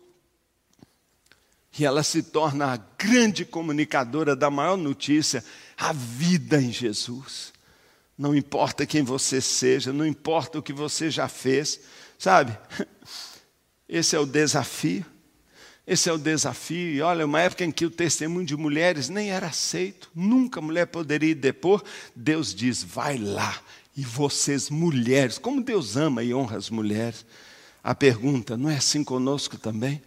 [1.78, 5.42] E ela se torna a grande comunicadora da maior notícia,
[5.76, 7.52] a vida em Jesus.
[8.16, 11.80] Não importa quem você seja, não importa o que você já fez,
[12.18, 12.56] sabe?
[13.88, 15.04] Esse é o desafio.
[15.86, 16.94] Esse é o desafio.
[16.94, 20.62] E olha, uma época em que o testemunho de mulheres nem era aceito, nunca a
[20.62, 21.82] mulher poderia depor.
[22.14, 23.60] Deus diz: vai lá.
[23.96, 27.26] E vocês, mulheres, como Deus ama e honra as mulheres.
[27.82, 30.00] A pergunta: não é assim conosco também?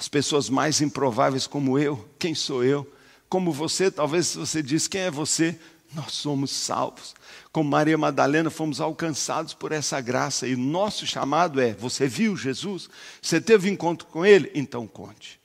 [0.00, 2.90] As pessoas mais improváveis como eu, quem sou eu?
[3.28, 5.60] Como você, talvez você diz: quem é você?
[5.92, 7.14] Nós somos salvos.
[7.52, 10.48] Como Maria Madalena, fomos alcançados por essa graça.
[10.48, 12.88] E nosso chamado é: você viu Jesus?
[13.20, 14.50] Você teve encontro com Ele?
[14.54, 15.38] Então conte.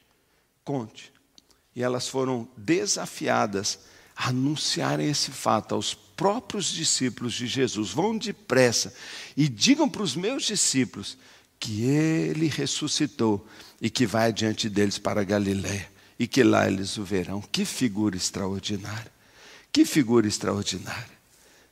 [0.64, 1.12] Conte.
[1.76, 3.80] E elas foram desafiadas
[4.16, 7.90] a anunciarem esse fato aos próprios discípulos de Jesus.
[7.92, 8.94] Vão depressa
[9.36, 11.18] e digam para os meus discípulos
[11.60, 13.46] que Ele ressuscitou
[13.82, 17.42] e que vai diante deles para Galiléia e que lá eles o verão.
[17.42, 19.12] Que figura extraordinária!
[19.72, 21.16] Que figura extraordinária.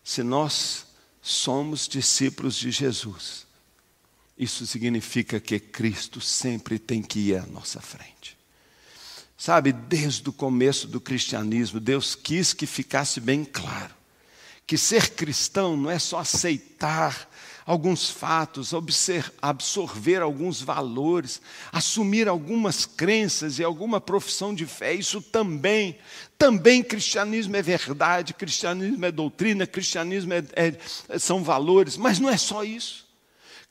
[0.04, 0.86] Se nós
[1.22, 3.48] somos discípulos de Jesus,
[4.38, 8.38] isso significa que Cristo sempre tem que ir à nossa frente.
[9.38, 13.94] Sabe, desde o começo do cristianismo, Deus quis que ficasse bem claro
[14.66, 17.30] que ser cristão não é só aceitar
[17.66, 18.72] alguns fatos,
[19.42, 25.98] absorver alguns valores, assumir algumas crenças e alguma profissão de fé, isso também,
[26.38, 32.38] também cristianismo é verdade, cristianismo é doutrina, cristianismo é, é, são valores, mas não é
[32.38, 33.04] só isso.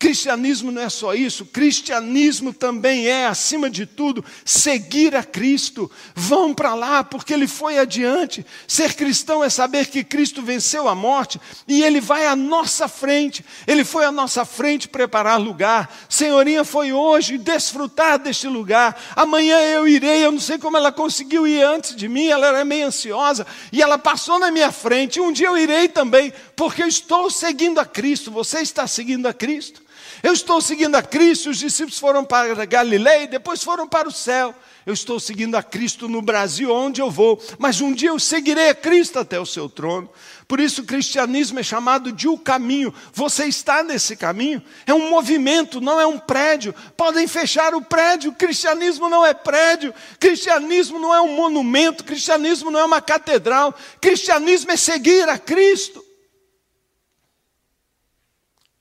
[0.03, 5.89] Cristianismo não é só isso, cristianismo também é, acima de tudo, seguir a Cristo.
[6.13, 8.45] Vão para lá, porque Ele foi adiante.
[8.67, 13.45] Ser cristão é saber que Cristo venceu a morte e Ele vai à nossa frente.
[13.65, 15.89] Ele foi à nossa frente preparar lugar.
[16.09, 19.01] Senhorinha foi hoje desfrutar deste lugar.
[19.15, 20.25] Amanhã eu irei.
[20.25, 23.81] Eu não sei como ela conseguiu ir antes de mim, ela era meio ansiosa e
[23.81, 25.21] ela passou na minha frente.
[25.21, 28.33] Um dia eu irei também, porque eu estou seguindo a Cristo.
[28.33, 29.81] Você está seguindo a Cristo?
[30.23, 34.13] Eu estou seguindo a Cristo, os discípulos foram para Galileia e depois foram para o
[34.13, 34.55] céu.
[34.87, 38.69] Eu estou seguindo a Cristo no Brasil, onde eu vou, mas um dia eu seguirei
[38.69, 40.09] a Cristo até o seu trono.
[40.47, 42.95] Por isso o cristianismo é chamado de o caminho.
[43.13, 44.63] Você está nesse caminho?
[44.87, 46.75] É um movimento, não é um prédio.
[46.97, 48.33] Podem fechar o prédio.
[48.33, 49.95] Cristianismo não é prédio.
[50.21, 52.05] Cristianismo não é um monumento.
[52.05, 53.75] Cristianismo não é uma catedral.
[54.01, 56.12] Cristianismo é seguir a Cristo.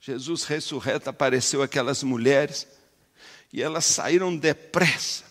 [0.04, 2.66] Jesus ressurreto apareceu aquelas mulheres
[3.52, 5.22] e elas saíram depressa.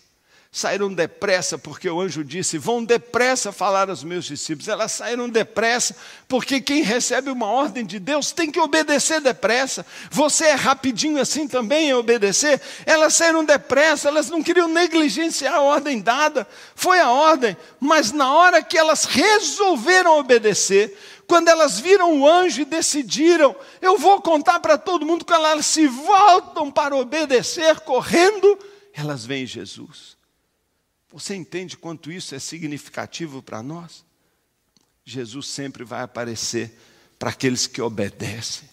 [0.50, 4.68] Saíram depressa porque o anjo disse: Vão depressa falar aos meus discípulos.
[4.68, 5.94] Elas saíram depressa
[6.26, 9.84] porque quem recebe uma ordem de Deus tem que obedecer depressa.
[10.10, 12.60] Você é rapidinho assim também em obedecer?
[12.86, 16.46] Elas saíram depressa, elas não queriam negligenciar a ordem dada.
[16.74, 22.62] Foi a ordem, mas na hora que elas resolveram obedecer, quando elas viram o anjo
[22.62, 28.58] e decidiram, eu vou contar para todo mundo, quando elas se voltam para obedecer, correndo,
[28.92, 30.16] elas veem Jesus.
[31.10, 34.04] Você entende quanto isso é significativo para nós?
[35.04, 36.78] Jesus sempre vai aparecer
[37.18, 38.68] para aqueles que obedecem,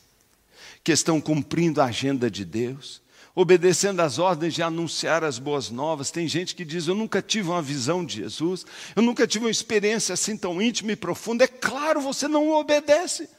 [0.83, 3.01] que estão cumprindo a agenda de Deus
[3.35, 6.11] obedecendo às ordens de anunciar as boas novas.
[6.11, 8.65] Tem gente que diz: Eu nunca tive uma visão de Jesus,
[8.95, 11.43] eu nunca tive uma experiência assim tão íntima e profunda.
[11.43, 13.29] É claro, você não obedece.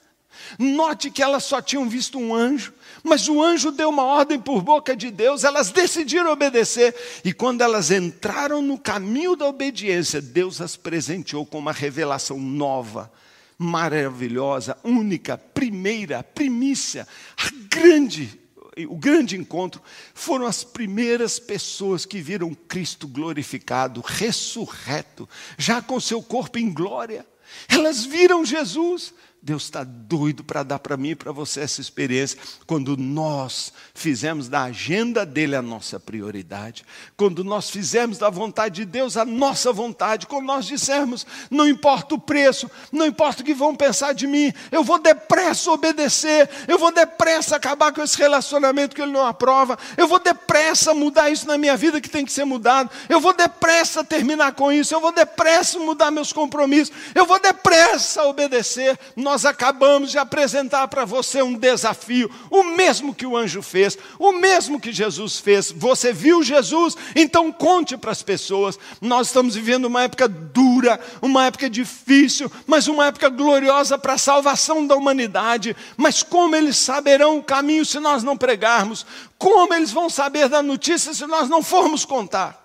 [0.58, 4.62] Note que elas só tinham visto um anjo, mas o anjo deu uma ordem por
[4.62, 6.94] boca de Deus, elas decidiram obedecer,
[7.24, 13.12] e quando elas entraram no caminho da obediência, Deus as presenteou com uma revelação nova,
[13.58, 17.06] maravilhosa, única, primeira, primícia,
[17.36, 18.40] a grande
[18.88, 19.82] o grande encontro,
[20.14, 27.26] foram as primeiras pessoas que viram Cristo glorificado, ressurreto, já com seu corpo em glória.
[27.68, 29.12] Elas viram Jesus,
[29.42, 32.38] Deus está doido para dar para mim e para você essa experiência.
[32.66, 36.84] Quando nós fizemos da agenda dele a nossa prioridade,
[37.16, 42.14] quando nós fizemos da vontade de Deus a nossa vontade, quando nós dissermos, não importa
[42.14, 46.78] o preço, não importa o que vão pensar de mim, eu vou depressa obedecer, eu
[46.78, 51.46] vou depressa acabar com esse relacionamento que ele não aprova, eu vou depressa mudar isso
[51.46, 55.00] na minha vida que tem que ser mudado, eu vou depressa terminar com isso, eu
[55.00, 58.98] vou depressa mudar meus compromissos, eu vou depressa obedecer
[59.44, 64.80] acabamos de apresentar para você um desafio, o mesmo que o anjo fez, o mesmo
[64.80, 65.70] que Jesus fez.
[65.70, 66.96] Você viu Jesus?
[67.14, 68.78] Então conte para as pessoas.
[69.00, 74.18] Nós estamos vivendo uma época dura, uma época difícil, mas uma época gloriosa para a
[74.18, 75.76] salvação da humanidade.
[75.96, 79.06] Mas como eles saberão o caminho se nós não pregarmos?
[79.38, 82.59] Como eles vão saber da notícia se nós não formos contar?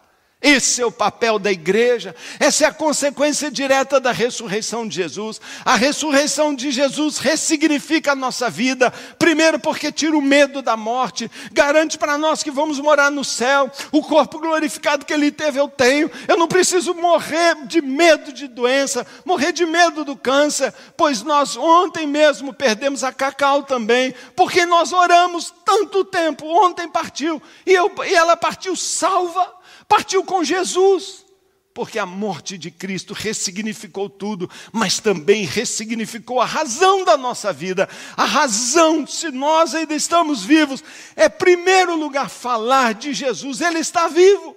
[0.45, 5.41] Esse é o papel da igreja, essa é a consequência direta da ressurreição de Jesus.
[5.65, 11.31] A ressurreição de Jesus ressignifica a nossa vida, primeiro porque tira o medo da morte,
[11.51, 15.67] garante para nós que vamos morar no céu, o corpo glorificado que ele teve eu
[15.67, 21.23] tenho, eu não preciso morrer de medo de doença, morrer de medo do câncer, pois
[21.23, 27.73] nós ontem mesmo perdemos a Cacau também, porque nós oramos tanto tempo, ontem partiu, e,
[27.73, 29.54] eu, e ela partiu salva.
[29.87, 31.25] Partiu com Jesus,
[31.73, 37.89] porque a morte de Cristo ressignificou tudo, mas também ressignificou a razão da nossa vida.
[38.15, 40.81] A razão, se nós ainda estamos vivos,
[41.17, 43.59] é, em primeiro lugar, falar de Jesus.
[43.59, 44.55] Ele está vivo,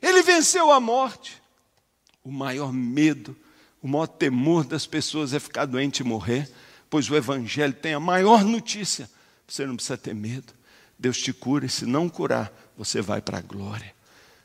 [0.00, 1.42] ele venceu a morte.
[2.22, 3.36] O maior medo,
[3.82, 6.48] o maior temor das pessoas é ficar doente e morrer,
[6.88, 9.10] pois o Evangelho tem a maior notícia.
[9.48, 10.54] Você não precisa ter medo.
[10.96, 13.92] Deus te cura, e se não curar, você vai para a glória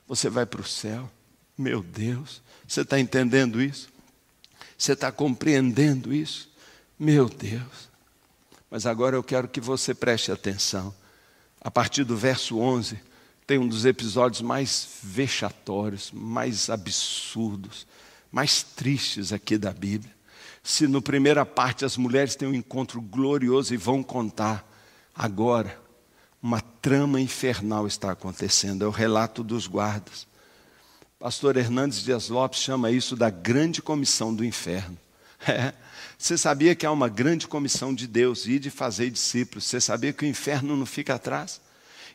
[0.08, 1.12] você vai para o céu.
[1.58, 3.90] Meu Deus, você está entendendo isso?
[4.78, 6.50] Você está compreendendo isso?
[6.98, 7.90] Meu Deus.
[8.70, 10.94] Mas agora eu quero que você preste atenção.
[11.60, 13.00] A partir do verso 11,
[13.46, 17.88] tem um dos episódios mais vexatórios, mais absurdos,
[18.32, 20.16] mais tristes aqui da Bíblia.
[20.62, 24.70] Se no primeira parte as mulheres têm um encontro glorioso e vão contar,
[25.16, 25.80] agora
[26.42, 30.28] uma trama infernal está acontecendo, é o relato dos guardas.
[31.20, 34.98] Pastor Hernandes Dias Lopes chama isso da grande comissão do inferno.
[35.48, 35.72] É.
[36.18, 39.66] Você sabia que há uma grande comissão de Deus, ir de fazer discípulos.
[39.66, 41.62] Você sabia que o inferno não fica atrás?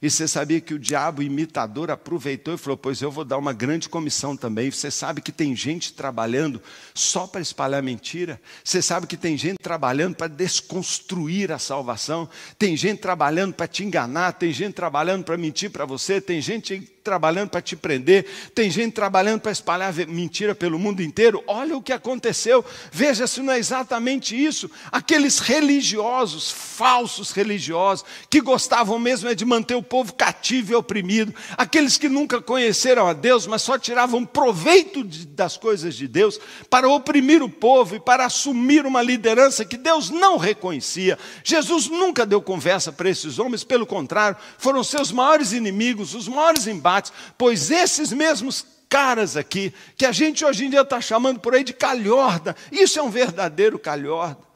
[0.03, 3.53] E você sabia que o diabo imitador aproveitou e falou: Pois eu vou dar uma
[3.53, 4.69] grande comissão também.
[4.69, 6.61] Você sabe que tem gente trabalhando
[6.93, 8.41] só para espalhar mentira.
[8.65, 12.29] Você sabe que tem gente trabalhando para desconstruir a salvação.
[12.59, 14.33] Tem gente trabalhando para te enganar.
[14.33, 16.21] Tem gente trabalhando para mentir para você.
[16.21, 18.27] Tem gente trabalhando para te prender.
[18.55, 21.43] Tem gente trabalhando para espalhar mentira pelo mundo inteiro.
[21.47, 22.65] Olha o que aconteceu.
[22.91, 24.71] Veja se não é exatamente isso.
[24.91, 31.35] Aqueles religiosos, falsos religiosos, que gostavam mesmo é de manter o povo cativo e oprimido,
[31.57, 36.39] aqueles que nunca conheceram a Deus, mas só tiravam proveito de, das coisas de Deus
[36.71, 41.19] para oprimir o povo e para assumir uma liderança que Deus não reconhecia.
[41.43, 46.67] Jesus nunca deu conversa para esses homens, pelo contrário, foram seus maiores inimigos, os maiores
[46.67, 46.92] embates,
[47.39, 51.65] pois esses mesmos caras aqui, que a gente hoje em dia está chamando por aí
[51.65, 54.53] de calhorda, isso é um verdadeiro calhorda.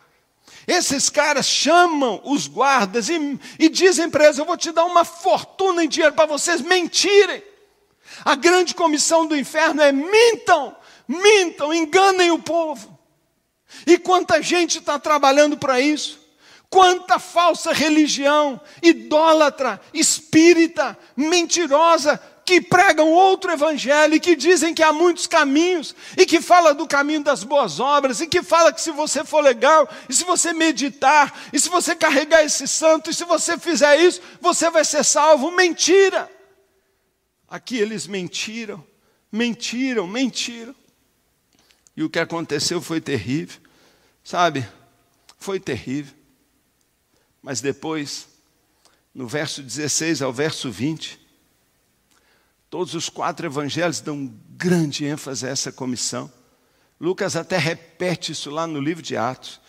[0.67, 5.05] Esses caras chamam os guardas e, e dizem para eles: Eu vou te dar uma
[5.05, 7.43] fortuna em dinheiro para vocês mentirem.
[8.25, 10.77] A grande comissão do inferno é: mintam,
[11.07, 12.99] mintam, enganem o povo.
[13.87, 16.26] E quanta gente está trabalhando para isso?
[16.69, 24.93] Quanta falsa religião, idólatra, espírita, mentirosa, que pregam outro evangelho e que dizem que há
[24.93, 28.93] muitos caminhos e que fala do caminho das boas obras e que fala que se
[28.93, 33.25] você for legal e se você meditar e se você carregar esse santo e se
[33.25, 35.51] você fizer isso, você vai ser salvo.
[35.51, 36.31] Mentira!
[37.49, 38.85] Aqui eles mentiram,
[39.31, 40.75] mentiram, mentiram.
[41.97, 43.61] E o que aconteceu foi terrível.
[44.23, 44.69] Sabe?
[45.39, 46.16] Foi terrível.
[47.47, 48.27] Mas depois,
[49.15, 51.27] no verso 16 ao verso 20,
[52.69, 56.31] Todos os quatro evangelhos dão grande ênfase a essa comissão.
[57.01, 59.61] Lucas até repete isso lá no livro de Atos.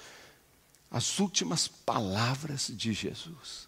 [0.90, 3.68] As últimas palavras de Jesus.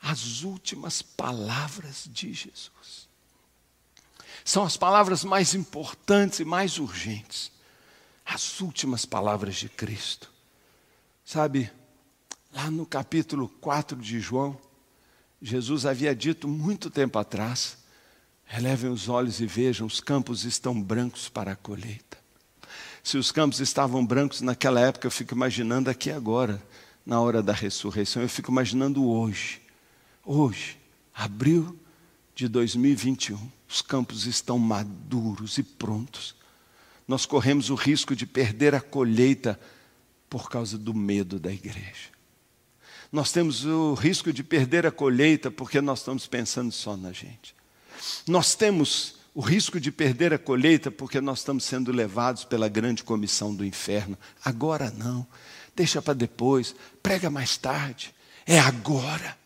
[0.00, 3.08] As últimas palavras de Jesus.
[4.44, 7.50] São as palavras mais importantes e mais urgentes.
[8.24, 10.30] As últimas palavras de Cristo.
[11.24, 11.70] Sabe,
[12.52, 14.58] lá no capítulo 4 de João,
[15.40, 17.78] Jesus havia dito muito tempo atrás:
[18.52, 22.18] elevem os olhos e vejam, os campos estão brancos para a colheita.
[23.02, 26.62] Se os campos estavam brancos naquela época, eu fico imaginando aqui agora,
[27.04, 29.62] na hora da ressurreição, eu fico imaginando hoje.
[30.24, 30.78] Hoje,
[31.14, 31.78] abril
[32.34, 36.34] de 2021, os campos estão maduros e prontos.
[37.08, 39.58] Nós corremos o risco de perder a colheita
[40.28, 42.10] por causa do medo da igreja.
[43.12, 47.54] Nós temos o risco de perder a colheita porque nós estamos pensando só na gente.
[48.26, 53.02] Nós temos o risco de perder a colheita porque nós estamos sendo levados pela grande
[53.02, 54.16] comissão do inferno.
[54.44, 55.26] Agora não,
[55.74, 58.14] deixa para depois, prega mais tarde.
[58.46, 59.36] É agora,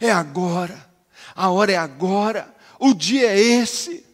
[0.00, 0.88] é agora,
[1.34, 4.04] a hora é agora, o dia é esse.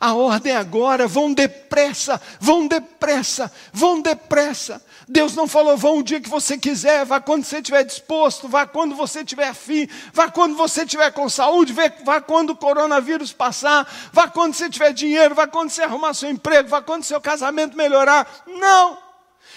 [0.00, 4.82] A ordem agora, vão depressa, vão depressa, vão depressa.
[5.08, 8.66] Deus não falou, vá o dia que você quiser, vá quando você estiver disposto, vá
[8.66, 11.74] quando você estiver afim, vá quando você estiver com saúde,
[12.04, 16.30] vá quando o coronavírus passar, vá quando você tiver dinheiro, vá quando você arrumar seu
[16.30, 18.26] emprego, vá quando seu casamento melhorar.
[18.46, 18.98] Não!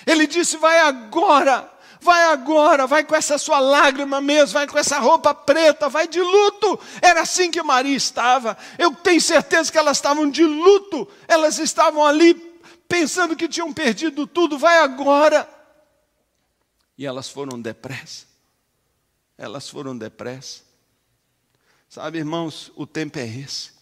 [0.05, 1.69] Ele disse, vai agora,
[2.05, 6.21] vai agora, vai com essa sua lágrima mesmo, vai com essa roupa preta, vai de
[6.21, 6.79] luto.
[7.01, 8.55] Era assim que Maria estava.
[8.77, 12.35] Eu tenho certeza que elas estavam de luto, elas estavam ali
[12.87, 15.49] pensando que tinham perdido tudo, vai agora.
[16.97, 18.25] E elas foram depressa.
[19.37, 20.61] Elas foram depressa.
[21.89, 23.74] Sabe, irmãos, o tempo é esse.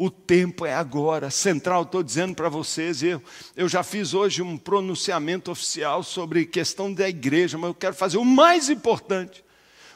[0.00, 1.28] O tempo é agora.
[1.28, 3.20] Central, estou dizendo para vocês, eu,
[3.56, 8.16] eu já fiz hoje um pronunciamento oficial sobre questão da igreja, mas eu quero fazer
[8.16, 9.44] o mais importante.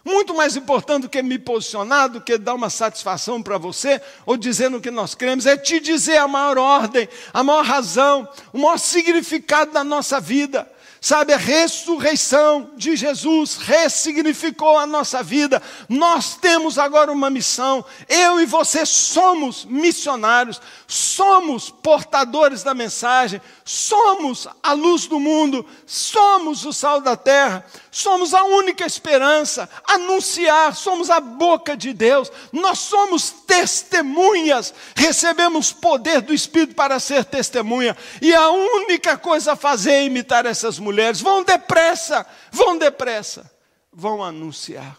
[0.04, 4.36] Muito mais importante do que me posicionar, do que dar uma satisfação para você, ou
[4.36, 8.58] dizendo o que nós cremos, é te dizer a maior ordem, a maior razão, o
[8.58, 10.68] maior significado da nossa vida.
[11.04, 15.60] Sabe, a ressurreição de Jesus ressignificou a nossa vida.
[15.88, 17.84] Nós temos agora uma missão.
[18.08, 26.64] Eu e você somos missionários, somos portadores da mensagem, somos a luz do mundo, somos
[26.64, 29.68] o sal da terra, somos a única esperança.
[29.84, 37.24] Anunciar, somos a boca de Deus, nós somos testemunhas, recebemos poder do Espírito para ser
[37.24, 41.20] testemunha, e a única coisa a fazer é imitar essas mulheres.
[41.20, 43.48] Vão depressa, vão depressa,
[43.92, 44.98] vão anunciar,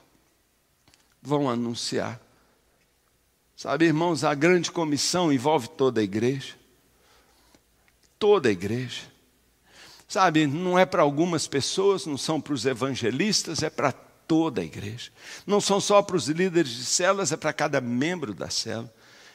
[1.22, 2.22] vão anunciar.
[3.56, 6.54] Sabe, irmãos, a grande comissão envolve toda a igreja.
[8.20, 9.13] Toda a igreja.
[10.14, 14.64] Sabe, não é para algumas pessoas, não são para os evangelistas, é para toda a
[14.64, 15.10] igreja.
[15.44, 18.94] Não são só para os líderes de células, é para cada membro da célula.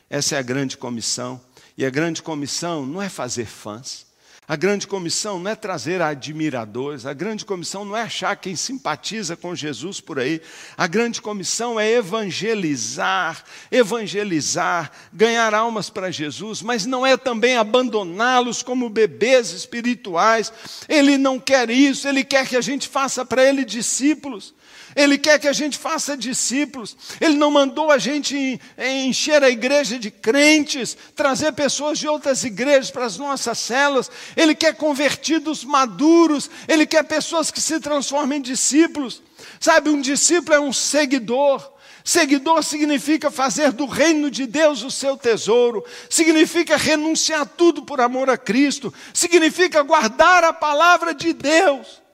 [0.08, 1.40] Essa é a grande comissão.
[1.76, 4.06] E a grande comissão não é fazer fãs.
[4.48, 9.36] A grande comissão não é trazer admiradores, a grande comissão não é achar quem simpatiza
[9.36, 10.40] com Jesus por aí.
[10.74, 18.62] A grande comissão é evangelizar, evangelizar, ganhar almas para Jesus, mas não é também abandoná-los
[18.62, 20.50] como bebês espirituais.
[20.88, 24.54] Ele não quer isso, ele quer que a gente faça para ele discípulos.
[24.98, 26.96] Ele quer que a gente faça discípulos.
[27.20, 32.90] Ele não mandou a gente encher a igreja de crentes, trazer pessoas de outras igrejas
[32.90, 34.10] para as nossas celas.
[34.36, 36.50] Ele quer convertidos maduros.
[36.66, 39.22] Ele quer pessoas que se transformem em discípulos.
[39.60, 41.78] Sabe, um discípulo é um seguidor.
[42.02, 48.30] Seguidor significa fazer do reino de Deus o seu tesouro, significa renunciar tudo por amor
[48.30, 52.07] a Cristo, significa guardar a palavra de Deus.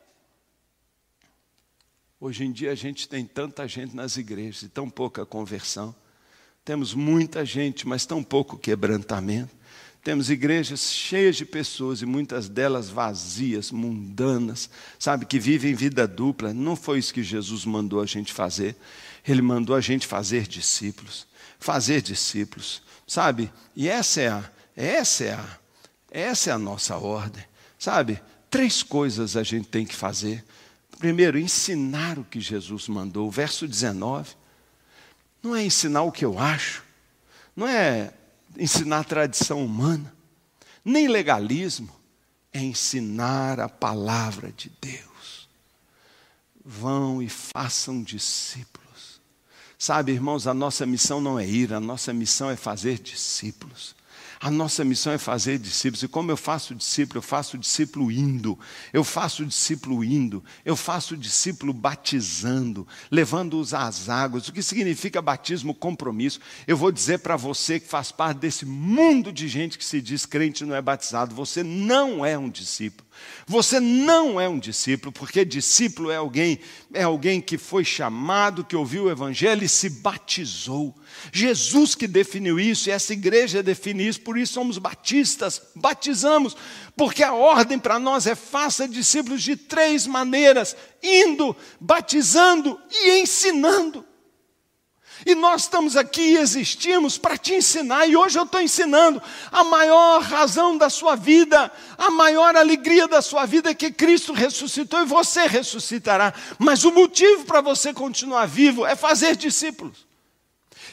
[2.24, 5.94] Hoje em dia a gente tem tanta gente nas igrejas e tão pouca conversão.
[6.64, 9.54] Temos muita gente, mas tão pouco quebrantamento.
[10.02, 16.54] Temos igrejas cheias de pessoas e muitas delas vazias, mundanas, sabe, que vivem vida dupla.
[16.54, 18.74] Não foi isso que Jesus mandou a gente fazer.
[19.28, 21.26] Ele mandou a gente fazer discípulos,
[21.60, 23.52] fazer discípulos, sabe?
[23.76, 25.58] E essa é a, essa é a,
[26.10, 27.44] essa é a nossa ordem,
[27.78, 28.18] sabe?
[28.48, 30.42] Três coisas a gente tem que fazer.
[31.04, 33.28] Primeiro, ensinar o que Jesus mandou.
[33.28, 34.34] O verso 19.
[35.42, 36.82] Não é ensinar o que eu acho,
[37.54, 38.14] não é
[38.56, 40.16] ensinar a tradição humana,
[40.82, 41.94] nem legalismo,
[42.50, 45.46] é ensinar a palavra de Deus.
[46.64, 49.20] Vão e façam discípulos.
[49.78, 53.94] Sabe, irmãos, a nossa missão não é ir, a nossa missão é fazer discípulos.
[54.44, 56.02] A nossa missão é fazer discípulos.
[56.02, 57.16] E como eu faço discípulo?
[57.16, 58.58] Eu faço discípulo indo.
[58.92, 60.44] Eu faço discípulo indo.
[60.66, 64.46] Eu faço discípulo batizando, levando-os às águas.
[64.46, 65.74] O que significa batismo?
[65.74, 66.40] Compromisso.
[66.66, 70.26] Eu vou dizer para você que faz parte desse mundo de gente que se diz
[70.26, 73.03] crente e não é batizado: você não é um discípulo.
[73.46, 76.58] Você não é um discípulo, porque discípulo é alguém,
[76.92, 80.94] é alguém que foi chamado, que ouviu o evangelho e se batizou.
[81.32, 86.56] Jesus que definiu isso, e essa igreja define isso, por isso somos batistas, batizamos,
[86.96, 94.04] porque a ordem para nós é faça discípulos de três maneiras: indo, batizando e ensinando.
[95.24, 100.20] E nós estamos aqui existimos para te ensinar, e hoje eu estou ensinando a maior
[100.20, 105.06] razão da sua vida, a maior alegria da sua vida é que Cristo ressuscitou e
[105.06, 106.34] você ressuscitará.
[106.58, 110.04] Mas o motivo para você continuar vivo é fazer discípulos.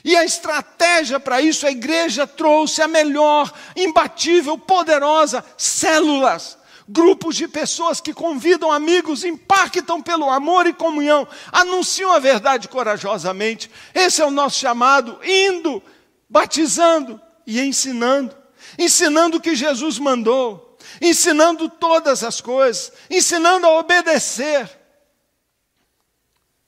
[0.03, 6.57] E a estratégia para isso, a igreja trouxe a melhor, imbatível, poderosa células
[6.91, 13.71] grupos de pessoas que convidam amigos, impactam pelo amor e comunhão, anunciam a verdade corajosamente.
[13.93, 15.81] Esse é o nosso chamado, indo,
[16.29, 18.35] batizando e ensinando.
[18.77, 24.69] Ensinando o que Jesus mandou, ensinando todas as coisas, ensinando a obedecer.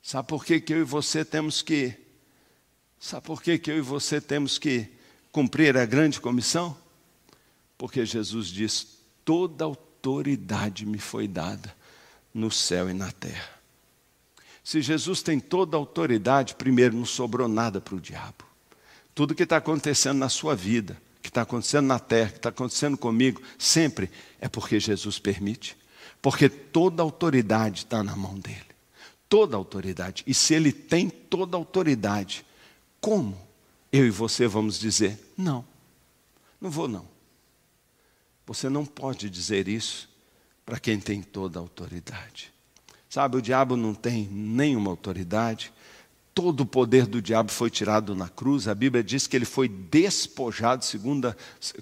[0.01, 2.01] Sabe por que, que eu e você temos que
[2.99, 4.87] Sabe por que, que eu e você temos que
[5.29, 6.77] cumprir a grande comissão?
[7.77, 9.82] Porque Jesus diz: toda autoridade
[10.85, 11.73] me foi dada
[12.33, 13.49] no céu e na terra.
[14.63, 18.45] Se Jesus tem toda a autoridade, primeiro, não sobrou nada para o diabo.
[19.13, 22.97] Tudo que está acontecendo na sua vida, que está acontecendo na terra, que está acontecendo
[22.97, 25.77] comigo, sempre é porque Jesus permite.
[26.21, 28.63] Porque toda a autoridade está na mão dele.
[29.27, 30.23] Toda a autoridade.
[30.25, 32.45] E se ele tem toda a autoridade,
[33.01, 33.37] como
[33.91, 35.65] eu e você vamos dizer: não,
[36.59, 37.12] não vou não.
[38.45, 40.09] Você não pode dizer isso
[40.65, 42.53] para quem tem toda a autoridade.
[43.09, 45.71] Sabe, o diabo não tem nenhuma autoridade,
[46.33, 48.67] todo o poder do diabo foi tirado na cruz.
[48.67, 51.35] A Bíblia diz que ele foi despojado, segundo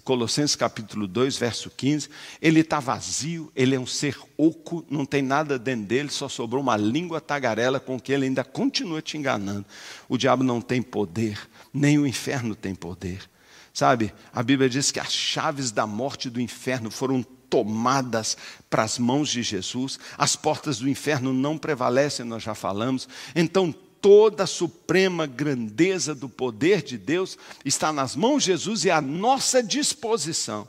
[0.03, 2.09] Colossenses capítulo 2, verso 15.
[2.41, 6.62] Ele está vazio, ele é um ser oco, não tem nada dentro dele, só sobrou
[6.62, 9.66] uma língua tagarela com que ele ainda continua te enganando.
[10.09, 11.39] O diabo não tem poder,
[11.74, 13.30] nem o inferno tem poder.
[13.74, 18.38] Sabe, a Bíblia diz que as chaves da morte do inferno foram tomadas
[18.69, 23.07] para as mãos de Jesus, as portas do inferno não prevalecem, nós já falamos.
[23.36, 28.91] Então, toda a suprema grandeza do poder de Deus está nas mãos de Jesus e
[28.91, 30.67] à nossa disposição.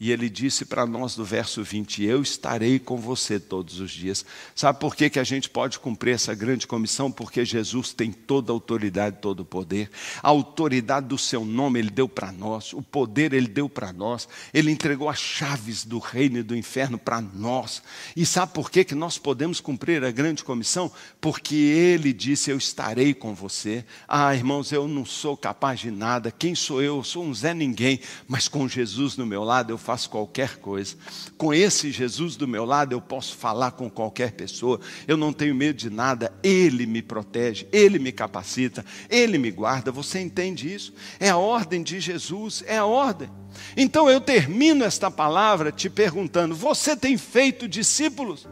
[0.00, 4.24] E ele disse para nós no verso 20: Eu estarei com você todos os dias.
[4.54, 7.12] Sabe por que, que a gente pode cumprir essa grande comissão?
[7.12, 9.90] Porque Jesus tem toda a autoridade, todo o poder.
[10.22, 14.26] A autoridade do seu nome ele deu para nós, o poder ele deu para nós.
[14.54, 17.82] Ele entregou as chaves do reino e do inferno para nós.
[18.16, 20.90] E sabe por que, que nós podemos cumprir a grande comissão?
[21.20, 23.84] Porque ele disse: Eu estarei com você.
[24.08, 26.30] Ah, irmãos, eu não sou capaz de nada.
[26.30, 26.96] Quem sou eu?
[26.96, 28.00] Eu sou um Zé Ninguém.
[28.26, 30.96] Mas com Jesus no meu lado, eu faço qualquer coisa.
[31.36, 35.54] Com esse Jesus do meu lado, eu posso falar com qualquer pessoa, eu não tenho
[35.54, 39.92] medo de nada, Ele me protege, Ele me capacita, Ele me guarda.
[39.92, 40.92] Você entende isso?
[41.18, 43.30] É a ordem de Jesus, é a ordem.
[43.76, 48.46] Então eu termino esta palavra te perguntando: você tem feito discípulos?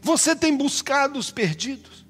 [0.00, 2.04] Você tem buscado os perdidos?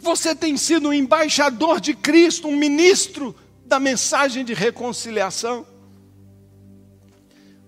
[0.00, 3.34] Você tem sido um embaixador de Cristo, um ministro
[3.68, 5.66] da mensagem de reconciliação.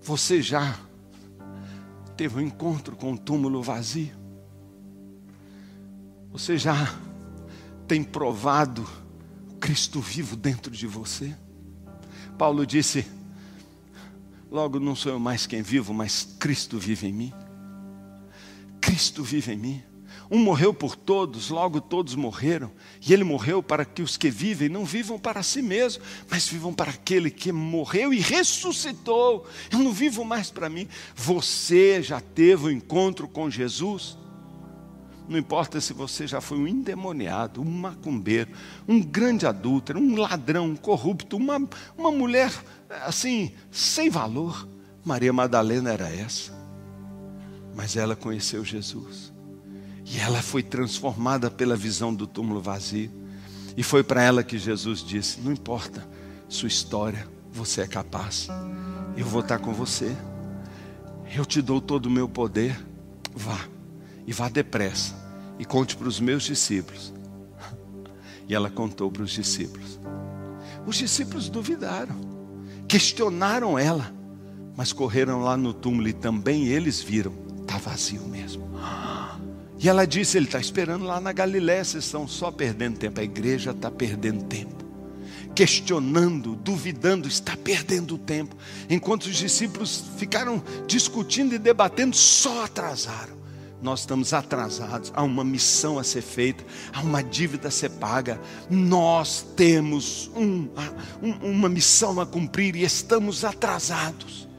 [0.01, 0.78] Você já
[2.16, 4.18] teve um encontro com o um túmulo vazio?
[6.32, 6.74] Você já
[7.86, 8.88] tem provado
[9.51, 11.36] o Cristo vivo dentro de você?
[12.38, 13.07] Paulo disse:
[14.51, 17.32] Logo não sou eu mais quem vivo, mas Cristo vive em mim.
[18.80, 19.89] Cristo vive em mim.
[20.31, 22.70] Um morreu por todos, logo todos morreram.
[23.05, 26.01] E ele morreu para que os que vivem não vivam para si mesmos,
[26.31, 29.45] mas vivam para aquele que morreu e ressuscitou.
[29.72, 30.87] Eu não vivo mais para mim.
[31.16, 34.16] Você já teve um encontro com Jesus?
[35.28, 38.51] Não importa se você já foi um endemoniado, um macumbeiro,
[38.87, 42.53] um grande adúltero, um ladrão, um corrupto, uma, uma mulher
[43.05, 44.68] assim, sem valor.
[45.05, 46.53] Maria Madalena era essa.
[47.74, 49.30] Mas ela conheceu Jesus.
[50.13, 53.13] E ela foi transformada pela visão do túmulo vazio.
[53.77, 56.05] E foi para ela que Jesus disse: Não importa
[56.49, 58.49] sua história, você é capaz.
[59.17, 60.17] Eu vou estar com você.
[61.33, 62.77] Eu te dou todo o meu poder.
[63.33, 63.61] Vá.
[64.27, 65.15] E vá depressa.
[65.61, 67.15] E conte para os meus discípulos.
[68.49, 70.01] E ela contou para os discípulos.
[70.85, 72.17] Os discípulos duvidaram,
[72.89, 74.13] questionaram ela,
[74.77, 78.69] mas correram lá no túmulo e também eles viram: está vazio mesmo.
[79.83, 83.18] E ela disse: Ele está esperando lá na Galiléia, vocês estão só perdendo tempo.
[83.18, 84.78] A igreja está perdendo tempo.
[85.55, 88.57] questionando, duvidando, está perdendo tempo.
[88.89, 93.41] Enquanto os discípulos ficaram discutindo e debatendo, só atrasaram.
[93.83, 96.62] Nós estamos atrasados, há uma missão a ser feita,
[96.93, 98.39] há uma dívida a ser paga.
[98.68, 100.68] Nós temos um,
[101.43, 104.49] uma missão a cumprir e estamos atrasados.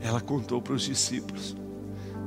[0.00, 1.56] Ela contou para os discípulos.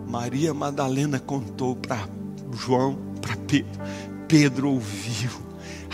[0.07, 2.07] Maria Madalena contou para
[2.53, 3.81] João, para Pedro.
[4.27, 5.31] Pedro ouviu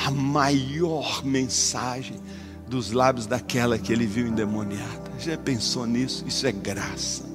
[0.05, 2.19] a maior mensagem
[2.67, 5.11] dos lábios daquela que ele viu endemoniada.
[5.17, 6.25] Já pensou nisso?
[6.27, 7.27] Isso é graça.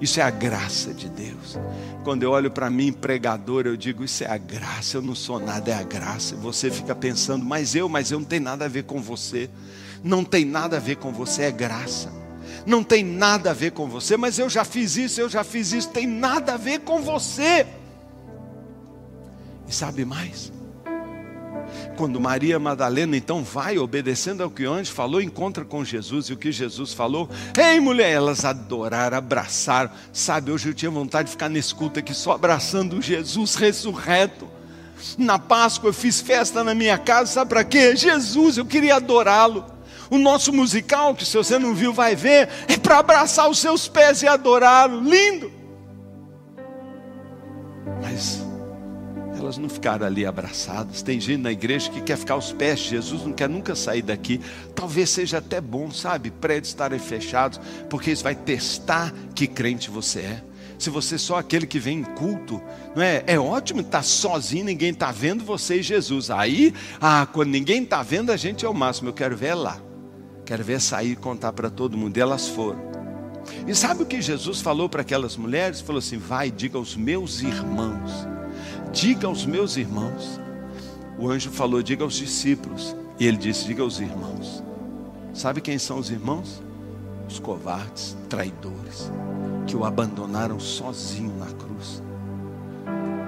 [0.00, 1.58] Isso é a graça de Deus.
[2.02, 4.96] Quando eu olho para mim, pregador, eu digo: Isso é a graça.
[4.96, 6.36] Eu não sou nada, é a graça.
[6.36, 9.48] Você fica pensando, mas eu, mas eu não tenho nada a ver com você.
[10.02, 12.12] Não tem nada a ver com você, é graça.
[12.66, 15.72] Não tem nada a ver com você, mas eu já fiz isso, eu já fiz
[15.72, 15.90] isso.
[15.90, 17.66] Tem nada a ver com você.
[19.68, 20.52] E sabe mais?
[21.96, 26.32] Quando Maria Madalena então vai obedecendo ao que o anjo falou, encontra com Jesus e
[26.32, 29.90] o que Jesus falou, ei mulher, elas adoraram, abraçaram.
[30.12, 34.48] Sabe, hoje eu tinha vontade de ficar nesse culto aqui só abraçando Jesus ressurreto.
[35.18, 37.94] Na Páscoa eu fiz festa na minha casa, sabe para quê?
[37.94, 39.73] Jesus, eu queria adorá-lo.
[40.10, 43.88] O nosso musical, que se você não viu, vai ver, é para abraçar os seus
[43.88, 45.00] pés e adorá-lo.
[45.00, 45.52] Lindo!
[48.02, 48.42] Mas
[49.38, 51.02] elas não ficaram ali abraçadas.
[51.02, 54.02] Tem gente na igreja que quer ficar aos pés de Jesus, não quer nunca sair
[54.02, 54.40] daqui.
[54.74, 60.20] Talvez seja até bom, sabe, prédios estarem fechados, porque isso vai testar que crente você
[60.20, 60.42] é.
[60.78, 62.60] Se você é só aquele que vem em culto,
[62.96, 63.22] não é?
[63.26, 66.30] É ótimo estar sozinho, ninguém está vendo você e Jesus.
[66.30, 69.10] Aí, ah, quando ninguém está vendo, a gente é o máximo.
[69.10, 69.80] Eu quero ver lá.
[70.44, 72.16] Quero ver sair e contar para todo mundo.
[72.16, 72.82] E elas foram.
[73.66, 75.80] E sabe o que Jesus falou para aquelas mulheres?
[75.80, 78.34] Falou assim: vai, diga aos meus irmãos
[78.94, 80.40] diga aos meus irmãos.
[81.18, 82.96] O anjo falou, diga aos discípulos.
[83.18, 84.62] E ele disse, diga aos irmãos.
[85.34, 86.62] Sabe quem são os irmãos?
[87.28, 89.10] Os covardes, traidores,
[89.66, 92.02] que o abandonaram sozinho na cruz.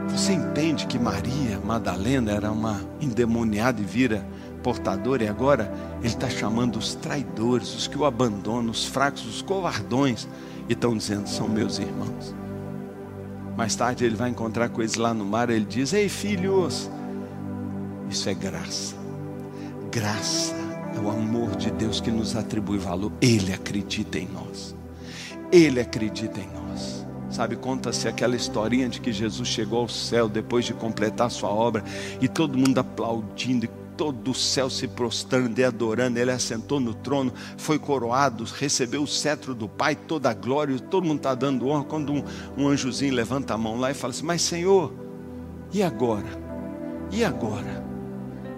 [0.09, 4.25] Você entende que Maria Madalena era uma endemoniada e vira
[4.67, 9.41] portadora, e agora ele está chamando os traidores, os que o abandonam, os fracos, os
[9.41, 10.27] covardões,
[10.69, 12.35] e estão dizendo: são meus irmãos.
[13.57, 15.51] Mais tarde ele vai encontrar com eles lá no mar.
[15.51, 16.91] Ele diz: Ei, filhos,
[18.11, 18.97] isso é graça.
[19.93, 20.53] Graça
[20.97, 23.13] é o amor de Deus que nos atribui valor.
[23.21, 24.75] Ele acredita em nós.
[25.53, 27.07] Ele acredita em nós.
[27.31, 31.85] Sabe, conta-se aquela historinha de que Jesus chegou ao céu depois de completar sua obra
[32.21, 36.19] e todo mundo aplaudindo todo o céu se prostrando e adorando.
[36.19, 41.07] Ele assentou no trono, foi coroado, recebeu o cetro do Pai, toda a glória, todo
[41.07, 41.85] mundo está dando honra.
[41.85, 42.23] Quando um,
[42.57, 44.93] um anjozinho levanta a mão lá e fala assim: Mas Senhor,
[45.73, 46.47] e agora?
[47.11, 47.85] E agora?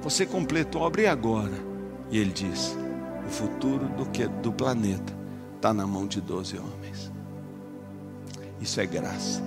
[0.02, 1.54] Você completou a obra e agora?
[2.10, 2.76] E ele diz:
[3.26, 5.16] O futuro do, que, do planeta
[5.56, 7.12] está na mão de doze homens.
[8.60, 9.42] Isso é graça.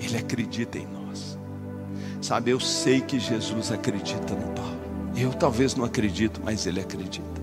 [0.00, 1.38] Ele acredita em nós.
[2.20, 4.75] Sabe, eu sei que Jesus acredita no Paulo.
[5.16, 7.42] Eu talvez não acredito, mas ele acredita.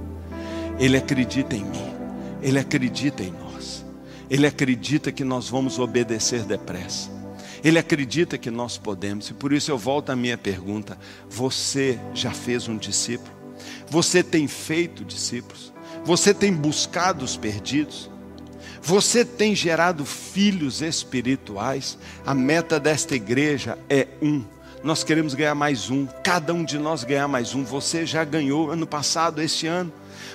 [0.79, 1.93] Ele acredita em mim.
[2.41, 3.83] Ele acredita em nós.
[4.29, 7.09] Ele acredita que nós vamos obedecer depressa.
[7.63, 9.29] Ele acredita que nós podemos.
[9.29, 10.97] E por isso eu volto à minha pergunta:
[11.29, 13.31] você já fez um discípulo?
[13.89, 15.73] Você tem feito discípulos?
[16.03, 18.11] Você tem buscado os perdidos?
[18.81, 21.97] Você tem gerado filhos espirituais?
[22.25, 24.43] A meta desta igreja é um
[24.83, 27.63] nós queremos ganhar mais um, cada um de nós ganhar mais um.
[27.63, 29.91] Você já ganhou ano passado, este ano.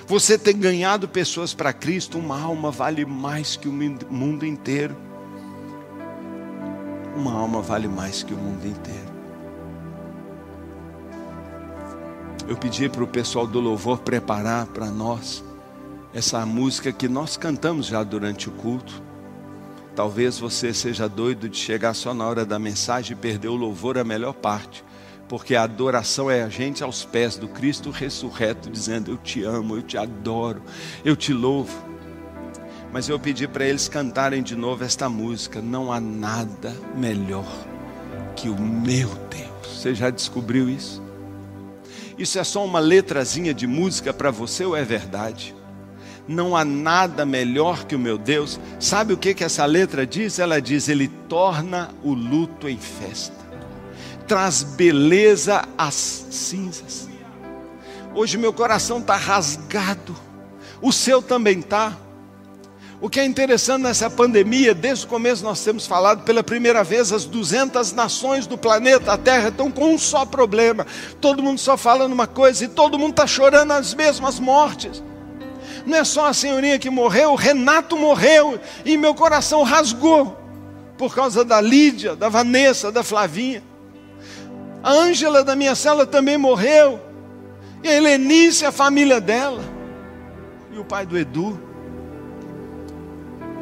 [0.07, 4.97] Você tem ganhado pessoas para Cristo, uma alma vale mais que o mundo inteiro.
[7.15, 9.09] Uma alma vale mais que o mundo inteiro.
[12.47, 15.43] Eu pedi para o pessoal do louvor preparar para nós
[16.11, 19.08] essa música que nós cantamos já durante o culto.
[19.99, 23.97] Talvez você seja doido de chegar só na hora da mensagem e perder o louvor,
[23.97, 24.81] a melhor parte.
[25.27, 29.75] Porque a adoração é a gente aos pés do Cristo ressurreto, dizendo: Eu te amo,
[29.75, 30.61] eu te adoro,
[31.03, 31.83] eu te louvo.
[32.93, 35.61] Mas eu pedi para eles cantarem de novo esta música.
[35.61, 37.51] Não há nada melhor
[38.37, 39.81] que o meu Deus.
[39.81, 41.03] Você já descobriu isso?
[42.17, 45.58] Isso é só uma letrazinha de música para você ou é verdade?
[46.29, 48.59] Não há nada melhor que o meu Deus.
[48.79, 50.37] Sabe o que, que essa letra diz?
[50.37, 53.35] Ela diz: Ele torna o luto em festa,
[54.27, 55.95] traz beleza às
[56.29, 57.09] cinzas.
[58.13, 60.15] Hoje meu coração está rasgado,
[60.81, 61.97] o seu também está.
[63.01, 67.13] O que é interessante nessa pandemia, desde o começo nós temos falado, pela primeira vez,
[67.13, 70.85] as 200 nações do planeta, a Terra, estão com um só problema.
[71.21, 75.01] Todo mundo só fala numa coisa e todo mundo está chorando as mesmas mortes.
[75.85, 80.37] Não é só a senhorinha que morreu, Renato morreu e meu coração rasgou
[80.97, 83.63] por causa da Lídia, da Vanessa, da Flavinha.
[84.83, 86.99] A Ângela da minha cela também morreu.
[87.83, 89.61] E a Helenice, a família dela.
[90.71, 91.59] E o pai do Edu.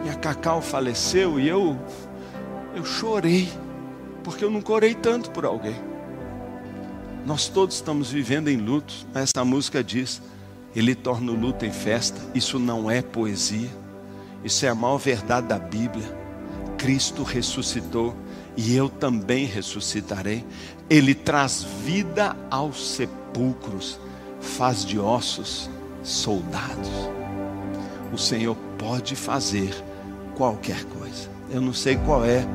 [0.06, 1.78] E a Cacau faleceu e eu
[2.78, 3.50] eu chorei,
[4.24, 5.76] porque eu nunca orei tanto por alguém.
[7.26, 10.22] Nós todos estamos vivendo em luto, essa música diz:
[10.78, 12.22] Ele torna o luto em festa.
[12.36, 13.72] Isso não é poesia,
[14.44, 16.06] isso é a maior verdade da Bíblia.
[16.78, 18.16] Cristo ressuscitou
[18.56, 20.46] e eu também ressuscitarei.
[20.88, 24.00] Ele traz vida aos sepulcros,
[24.40, 25.68] faz de ossos
[26.04, 26.92] soldados.
[28.14, 29.74] O Senhor pode fazer
[30.36, 31.28] qualquer coisa.
[31.50, 32.48] Eu não sei qual é,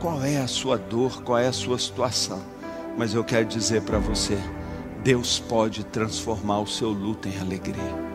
[0.00, 2.42] qual é a sua dor, qual é a sua situação,
[2.98, 4.36] mas eu quero dizer para você,
[5.02, 8.12] Deus pode transformar o seu luto em alegria.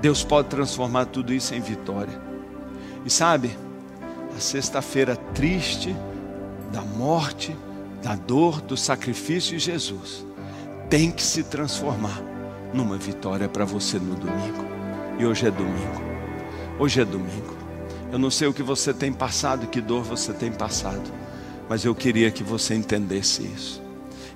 [0.00, 2.20] Deus pode transformar tudo isso em vitória.
[3.04, 3.56] E sabe,
[4.36, 5.94] a sexta-feira triste
[6.72, 7.56] da morte,
[8.02, 10.26] da dor, do sacrifício de Jesus,
[10.88, 12.20] tem que se transformar
[12.74, 14.64] numa vitória para você no domingo.
[15.16, 16.02] E hoje é domingo.
[16.78, 17.54] Hoje é domingo.
[18.10, 21.08] Eu não sei o que você tem passado, que dor você tem passado,
[21.68, 23.89] mas eu queria que você entendesse isso.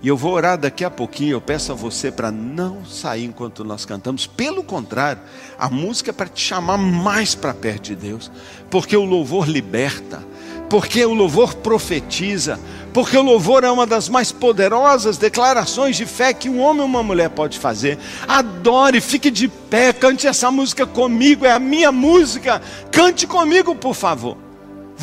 [0.05, 1.33] E eu vou orar daqui a pouquinho.
[1.33, 4.27] Eu peço a você para não sair enquanto nós cantamos.
[4.27, 5.23] Pelo contrário,
[5.59, 8.31] a música é para te chamar mais para perto de Deus,
[8.71, 10.23] porque o louvor liberta,
[10.69, 12.61] porque o louvor profetiza,
[12.93, 16.87] porque o louvor é uma das mais poderosas declarações de fé que um homem ou
[16.87, 17.99] uma mulher pode fazer.
[18.29, 22.61] Adore, fique de pé, cante essa música comigo, é a minha música.
[22.93, 24.44] Cante comigo, por favor.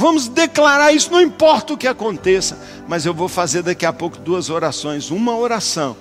[0.02, 4.18] Vamos declarar isso, não importa o que aconteça, mas eu vou fazer daqui a pouco
[4.18, 5.12] duas orações.
[5.12, 5.96] Uma oração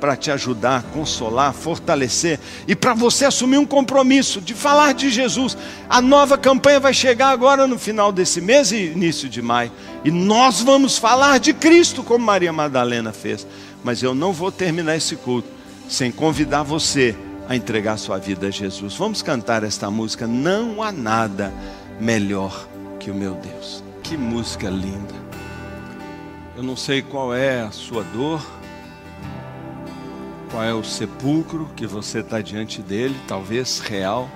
[0.00, 5.56] para te ajudar, consolar, fortalecer e para você assumir um compromisso de falar de Jesus.
[5.88, 9.70] A nova campanha vai chegar agora no final desse mês e início de maio,
[10.04, 13.46] e nós vamos falar de Cristo como Maria Madalena fez.
[13.84, 15.46] Mas eu não vou terminar esse culto
[15.88, 17.14] sem convidar você
[17.48, 18.96] a entregar sua vida a Jesus.
[18.96, 20.26] Vamos cantar esta música.
[20.26, 21.54] Não há nada
[22.00, 22.73] melhor
[23.04, 23.84] que o meu Deus.
[24.02, 25.14] Que música linda.
[26.56, 28.42] Eu não sei qual é a sua dor,
[30.50, 34.30] qual é o sepulcro que você está diante dele, talvez real.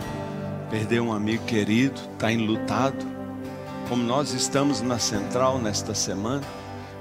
[0.69, 3.07] Perdeu um amigo querido, está enlutado.
[3.89, 6.45] Como nós estamos na central nesta semana,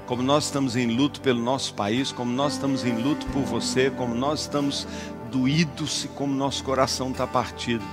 [0.06, 3.90] como nós estamos em luto pelo nosso país, como nós estamos em luto por você,
[3.90, 4.88] como nós estamos
[5.30, 7.84] doídos e como nosso coração está partido.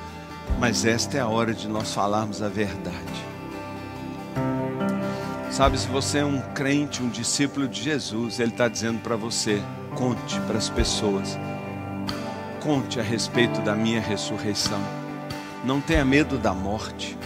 [0.62, 3.35] Mas esta é a hora de nós falarmos a verdade.
[5.56, 9.62] Sabe, se você é um crente, um discípulo de Jesus, Ele está dizendo para você:
[9.96, 11.38] conte para as pessoas,
[12.62, 14.82] conte a respeito da minha ressurreição.
[15.64, 17.18] Não tenha medo da morte.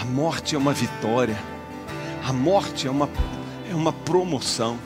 [0.00, 1.36] A morte é uma vitória.
[2.24, 3.08] A morte é uma,
[3.68, 4.78] é uma promoção.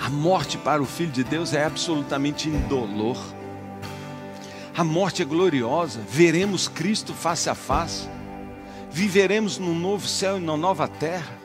[0.00, 3.18] A morte para o Filho de Deus é absolutamente indolor.
[4.76, 6.00] A morte é gloriosa.
[6.08, 8.08] Veremos Cristo face a face.
[8.90, 11.38] Viveremos num novo céu e numa nova terra.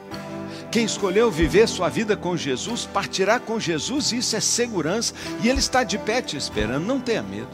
[0.72, 5.60] Quem escolheu viver sua vida com Jesus, partirá com Jesus, isso é segurança, e Ele
[5.60, 7.48] está de pé te esperando, não tenha medo.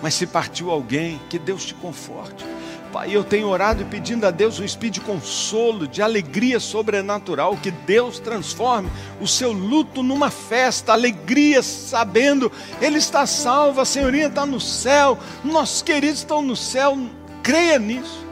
[0.00, 2.44] Mas se partiu alguém, que Deus te conforte.
[2.92, 7.56] Pai, eu tenho orado e pedindo a Deus um espírito de consolo, de alegria sobrenatural,
[7.56, 8.88] que Deus transforme
[9.20, 15.18] o seu luto numa festa, alegria, sabendo, Ele está salvo, a senhorinha está no céu,
[15.42, 16.96] nossos queridos estão no céu,
[17.42, 18.27] creia nisso,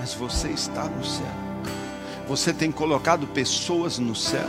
[0.00, 1.26] mas você está no céu.
[2.26, 4.48] Você tem colocado pessoas no céu.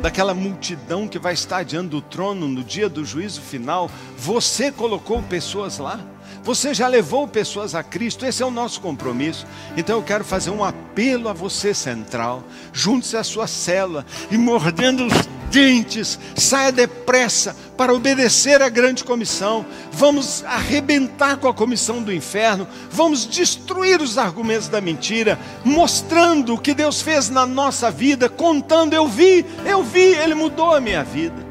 [0.00, 5.20] Daquela multidão que vai estar diante do trono no dia do juízo final, você colocou
[5.20, 5.98] pessoas lá.
[6.44, 9.44] Você já levou pessoas a Cristo, esse é o nosso compromisso.
[9.76, 12.44] Então eu quero fazer um apelo a você, central.
[12.72, 19.64] Junte-se à sua célula e mordendo os dentes, saia depressa para obedecer à grande comissão.
[19.92, 26.58] Vamos arrebentar com a comissão do inferno, vamos destruir os argumentos da mentira, mostrando o
[26.58, 31.04] que Deus fez na nossa vida, contando: eu vi, eu vi, Ele mudou a minha
[31.04, 31.46] vida.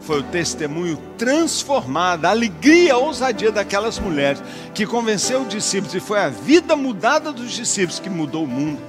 [0.00, 4.42] Foi o testemunho transformado, a alegria, a ousadia daquelas mulheres
[4.74, 8.82] que convenceu os discípulos, e foi a vida mudada dos discípulos que mudou o mundo.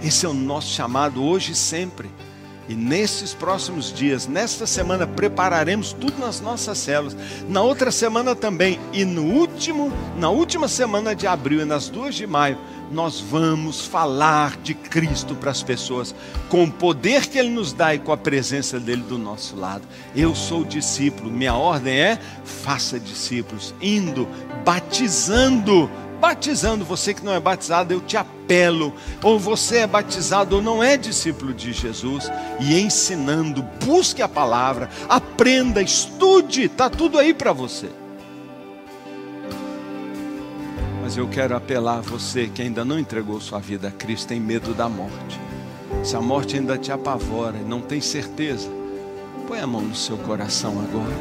[0.00, 2.08] Esse é o nosso chamado hoje e sempre.
[2.68, 7.16] E nesses próximos dias, nesta semana, prepararemos tudo nas nossas células.
[7.48, 8.80] Na outra semana também.
[8.92, 12.58] E no último, na última semana de abril e nas duas de maio,
[12.90, 16.14] nós vamos falar de Cristo para as pessoas,
[16.48, 19.82] com o poder que Ele nos dá e com a presença dele do nosso lado.
[20.14, 24.28] Eu sou discípulo, minha ordem é: faça discípulos, indo,
[24.64, 25.90] batizando
[26.24, 26.86] batizando.
[26.86, 28.94] Você que não é batizado, eu te apelo.
[29.22, 32.30] Ou você é batizado ou não é discípulo de Jesus.
[32.60, 37.90] E ensinando, busque a palavra, aprenda, estude, está tudo aí para você.
[41.02, 44.40] Mas eu quero apelar a você que ainda não entregou sua vida a Cristo, tem
[44.40, 45.38] medo da morte.
[46.02, 48.70] Se a morte ainda te apavora e não tem certeza,
[49.46, 51.14] põe a mão no seu coração agora.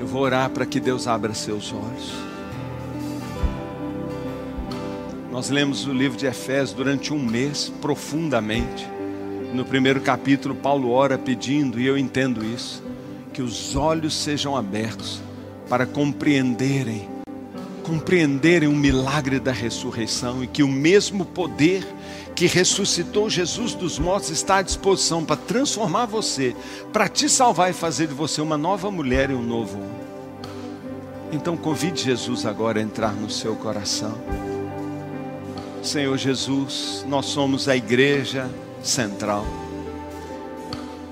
[0.00, 2.25] Eu vou orar para que Deus abra seus olhos.
[5.36, 8.88] Nós lemos o livro de Efésios durante um mês, profundamente.
[9.52, 12.82] No primeiro capítulo, Paulo ora pedindo, e eu entendo isso,
[13.34, 15.20] que os olhos sejam abertos
[15.68, 17.06] para compreenderem,
[17.82, 21.86] compreenderem o milagre da ressurreição e que o mesmo poder
[22.34, 26.56] que ressuscitou Jesus dos mortos está à disposição para transformar você,
[26.94, 30.06] para te salvar e fazer de você uma nova mulher e um novo homem.
[31.30, 34.55] Então convide Jesus agora a entrar no seu coração.
[35.86, 38.50] Senhor Jesus, nós somos a igreja
[38.82, 39.46] central.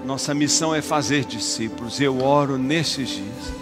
[0.05, 2.01] Nossa missão é fazer discípulos.
[2.01, 3.53] Eu oro nesses dias.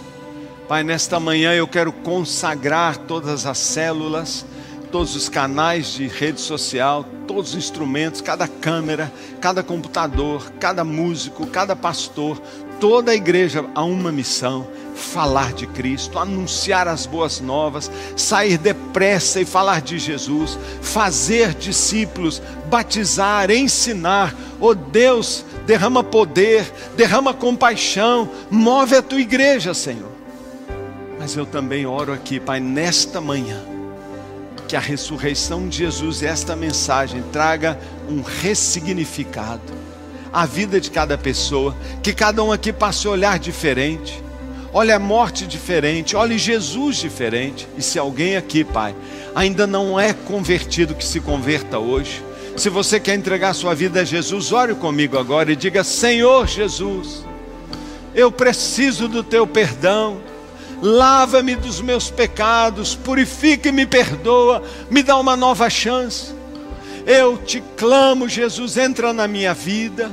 [0.67, 4.43] Pai, nesta manhã eu quero consagrar todas as células,
[4.91, 11.45] todos os canais de rede social, todos os instrumentos, cada câmera, cada computador, cada músico,
[11.45, 12.41] cada pastor,
[12.79, 19.41] toda a igreja a uma missão falar de Cristo, anunciar as boas novas, sair depressa
[19.41, 24.33] e falar de Jesus, fazer discípulos, batizar, ensinar.
[24.59, 30.11] Oh Deus, derrama poder, derrama compaixão, move a tua igreja, Senhor.
[31.19, 33.61] Mas eu também oro aqui, Pai, nesta manhã,
[34.67, 37.79] que a ressurreição de Jesus e esta mensagem traga
[38.09, 39.61] um ressignificado
[40.31, 44.22] à vida de cada pessoa, que cada um aqui passe a olhar diferente
[44.73, 47.67] olhe a morte diferente, olhe Jesus diferente.
[47.77, 48.95] E se alguém aqui, Pai,
[49.35, 52.23] ainda não é convertido, que se converta hoje.
[52.57, 57.23] Se você quer entregar sua vida a Jesus, ore comigo agora e diga: Senhor Jesus,
[58.15, 60.17] eu preciso do teu perdão.
[60.81, 66.33] Lava-me dos meus pecados, purifica e me perdoa, me dá uma nova chance.
[67.05, 70.11] Eu te clamo, Jesus, entra na minha vida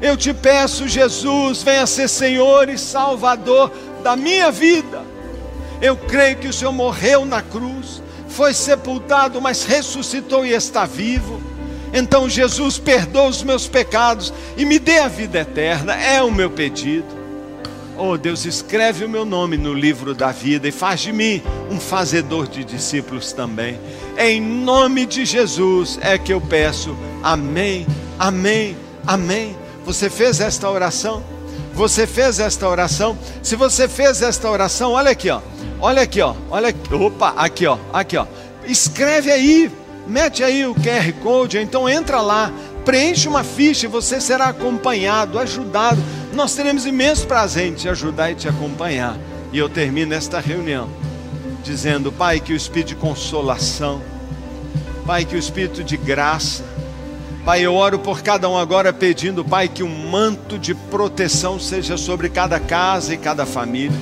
[0.00, 3.72] eu te peço, Jesus, venha ser Senhor e Salvador
[4.02, 5.02] da minha vida.
[5.80, 11.40] Eu creio que o Senhor morreu na cruz, foi sepultado, mas ressuscitou e está vivo.
[11.92, 16.50] Então, Jesus, perdoa os meus pecados e me dê a vida eterna, é o meu
[16.50, 17.18] pedido.
[18.00, 21.80] Oh Deus, escreve o meu nome no livro da vida e faz de mim um
[21.80, 23.76] fazedor de discípulos também.
[24.16, 26.96] Em nome de Jesus é que eu peço.
[27.24, 27.84] Amém,
[28.16, 29.56] amém, amém.
[29.88, 31.24] Você fez esta oração?
[31.72, 33.16] Você fez esta oração?
[33.42, 35.40] Se você fez esta oração, olha aqui, ó.
[35.80, 36.34] Olha aqui, ó.
[36.50, 36.94] Olha aqui.
[36.94, 37.78] Opa, aqui, ó.
[37.90, 38.26] Aqui, ó.
[38.66, 39.72] Escreve aí.
[40.06, 42.52] Mete aí o QR Code, então entra lá,
[42.84, 45.98] preenche uma ficha e você será acompanhado, ajudado.
[46.34, 49.16] Nós teremos imenso prazer em te ajudar e te acompanhar.
[49.54, 50.90] E eu termino esta reunião
[51.64, 54.02] dizendo, Pai, que o espírito de consolação,
[55.06, 56.62] Pai, que o espírito de graça,
[57.48, 61.96] Pai, eu oro por cada um agora pedindo, Pai, que um manto de proteção seja
[61.96, 63.98] sobre cada casa e cada família.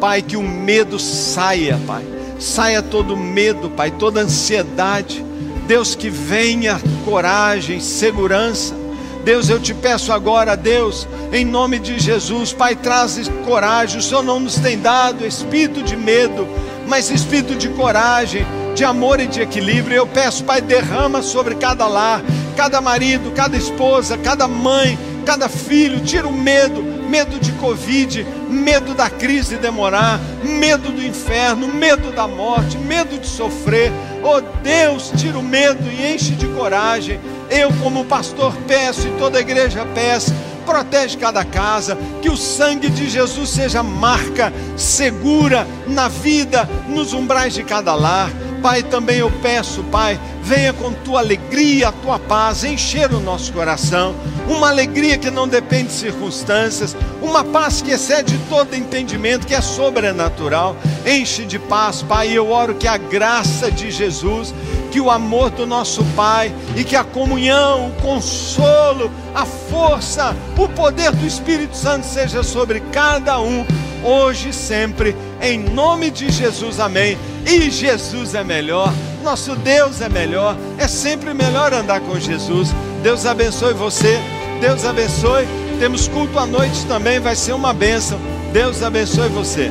[0.00, 2.02] Pai, que o medo saia, Pai.
[2.38, 5.22] Saia todo medo, Pai, toda ansiedade.
[5.66, 8.74] Deus, que venha coragem, segurança.
[9.22, 13.98] Deus, eu te peço agora, Deus, em nome de Jesus, Pai, traz coragem.
[13.98, 16.48] O Senhor não nos tem dado espírito de medo,
[16.88, 19.94] mas espírito de coragem, de amor e de equilíbrio.
[19.94, 22.22] Eu peço, Pai, derrama sobre cada lar
[22.56, 28.94] cada marido, cada esposa, cada mãe, cada filho, tira o medo, medo de Covid, medo
[28.94, 33.92] da crise demorar, medo do inferno, medo da morte, medo de sofrer.
[34.22, 37.20] Oh Deus, tira o medo e enche de coragem.
[37.50, 40.32] Eu, como pastor, peço e toda a igreja peça
[40.62, 47.52] protege cada casa, que o sangue de Jesus seja marca segura na vida, nos umbrais
[47.52, 48.30] de cada lar.
[48.62, 53.52] Pai, também eu peço, Pai, venha com tua alegria, a tua paz, encher o nosso
[53.52, 54.14] coração,
[54.48, 59.60] uma alegria que não depende de circunstâncias, uma paz que excede todo entendimento, que é
[59.60, 60.76] sobrenatural.
[61.04, 64.54] Enche de paz, Pai, eu oro que a graça de Jesus,
[64.92, 70.68] que o amor do nosso Pai e que a comunhão, o consolo, a força, o
[70.68, 73.66] poder do Espírito Santo seja sobre cada um,
[74.04, 77.18] hoje e sempre, em nome de Jesus, amém.
[77.46, 78.92] E Jesus é melhor.
[79.22, 80.56] nosso Deus é melhor.
[80.78, 82.68] É sempre melhor andar com Jesus.
[83.02, 84.18] Deus abençoe você.
[84.60, 85.46] Deus abençoe.
[85.78, 88.18] Temos culto à noite também, vai ser uma bênção.
[88.52, 89.70] Deus abençoe você.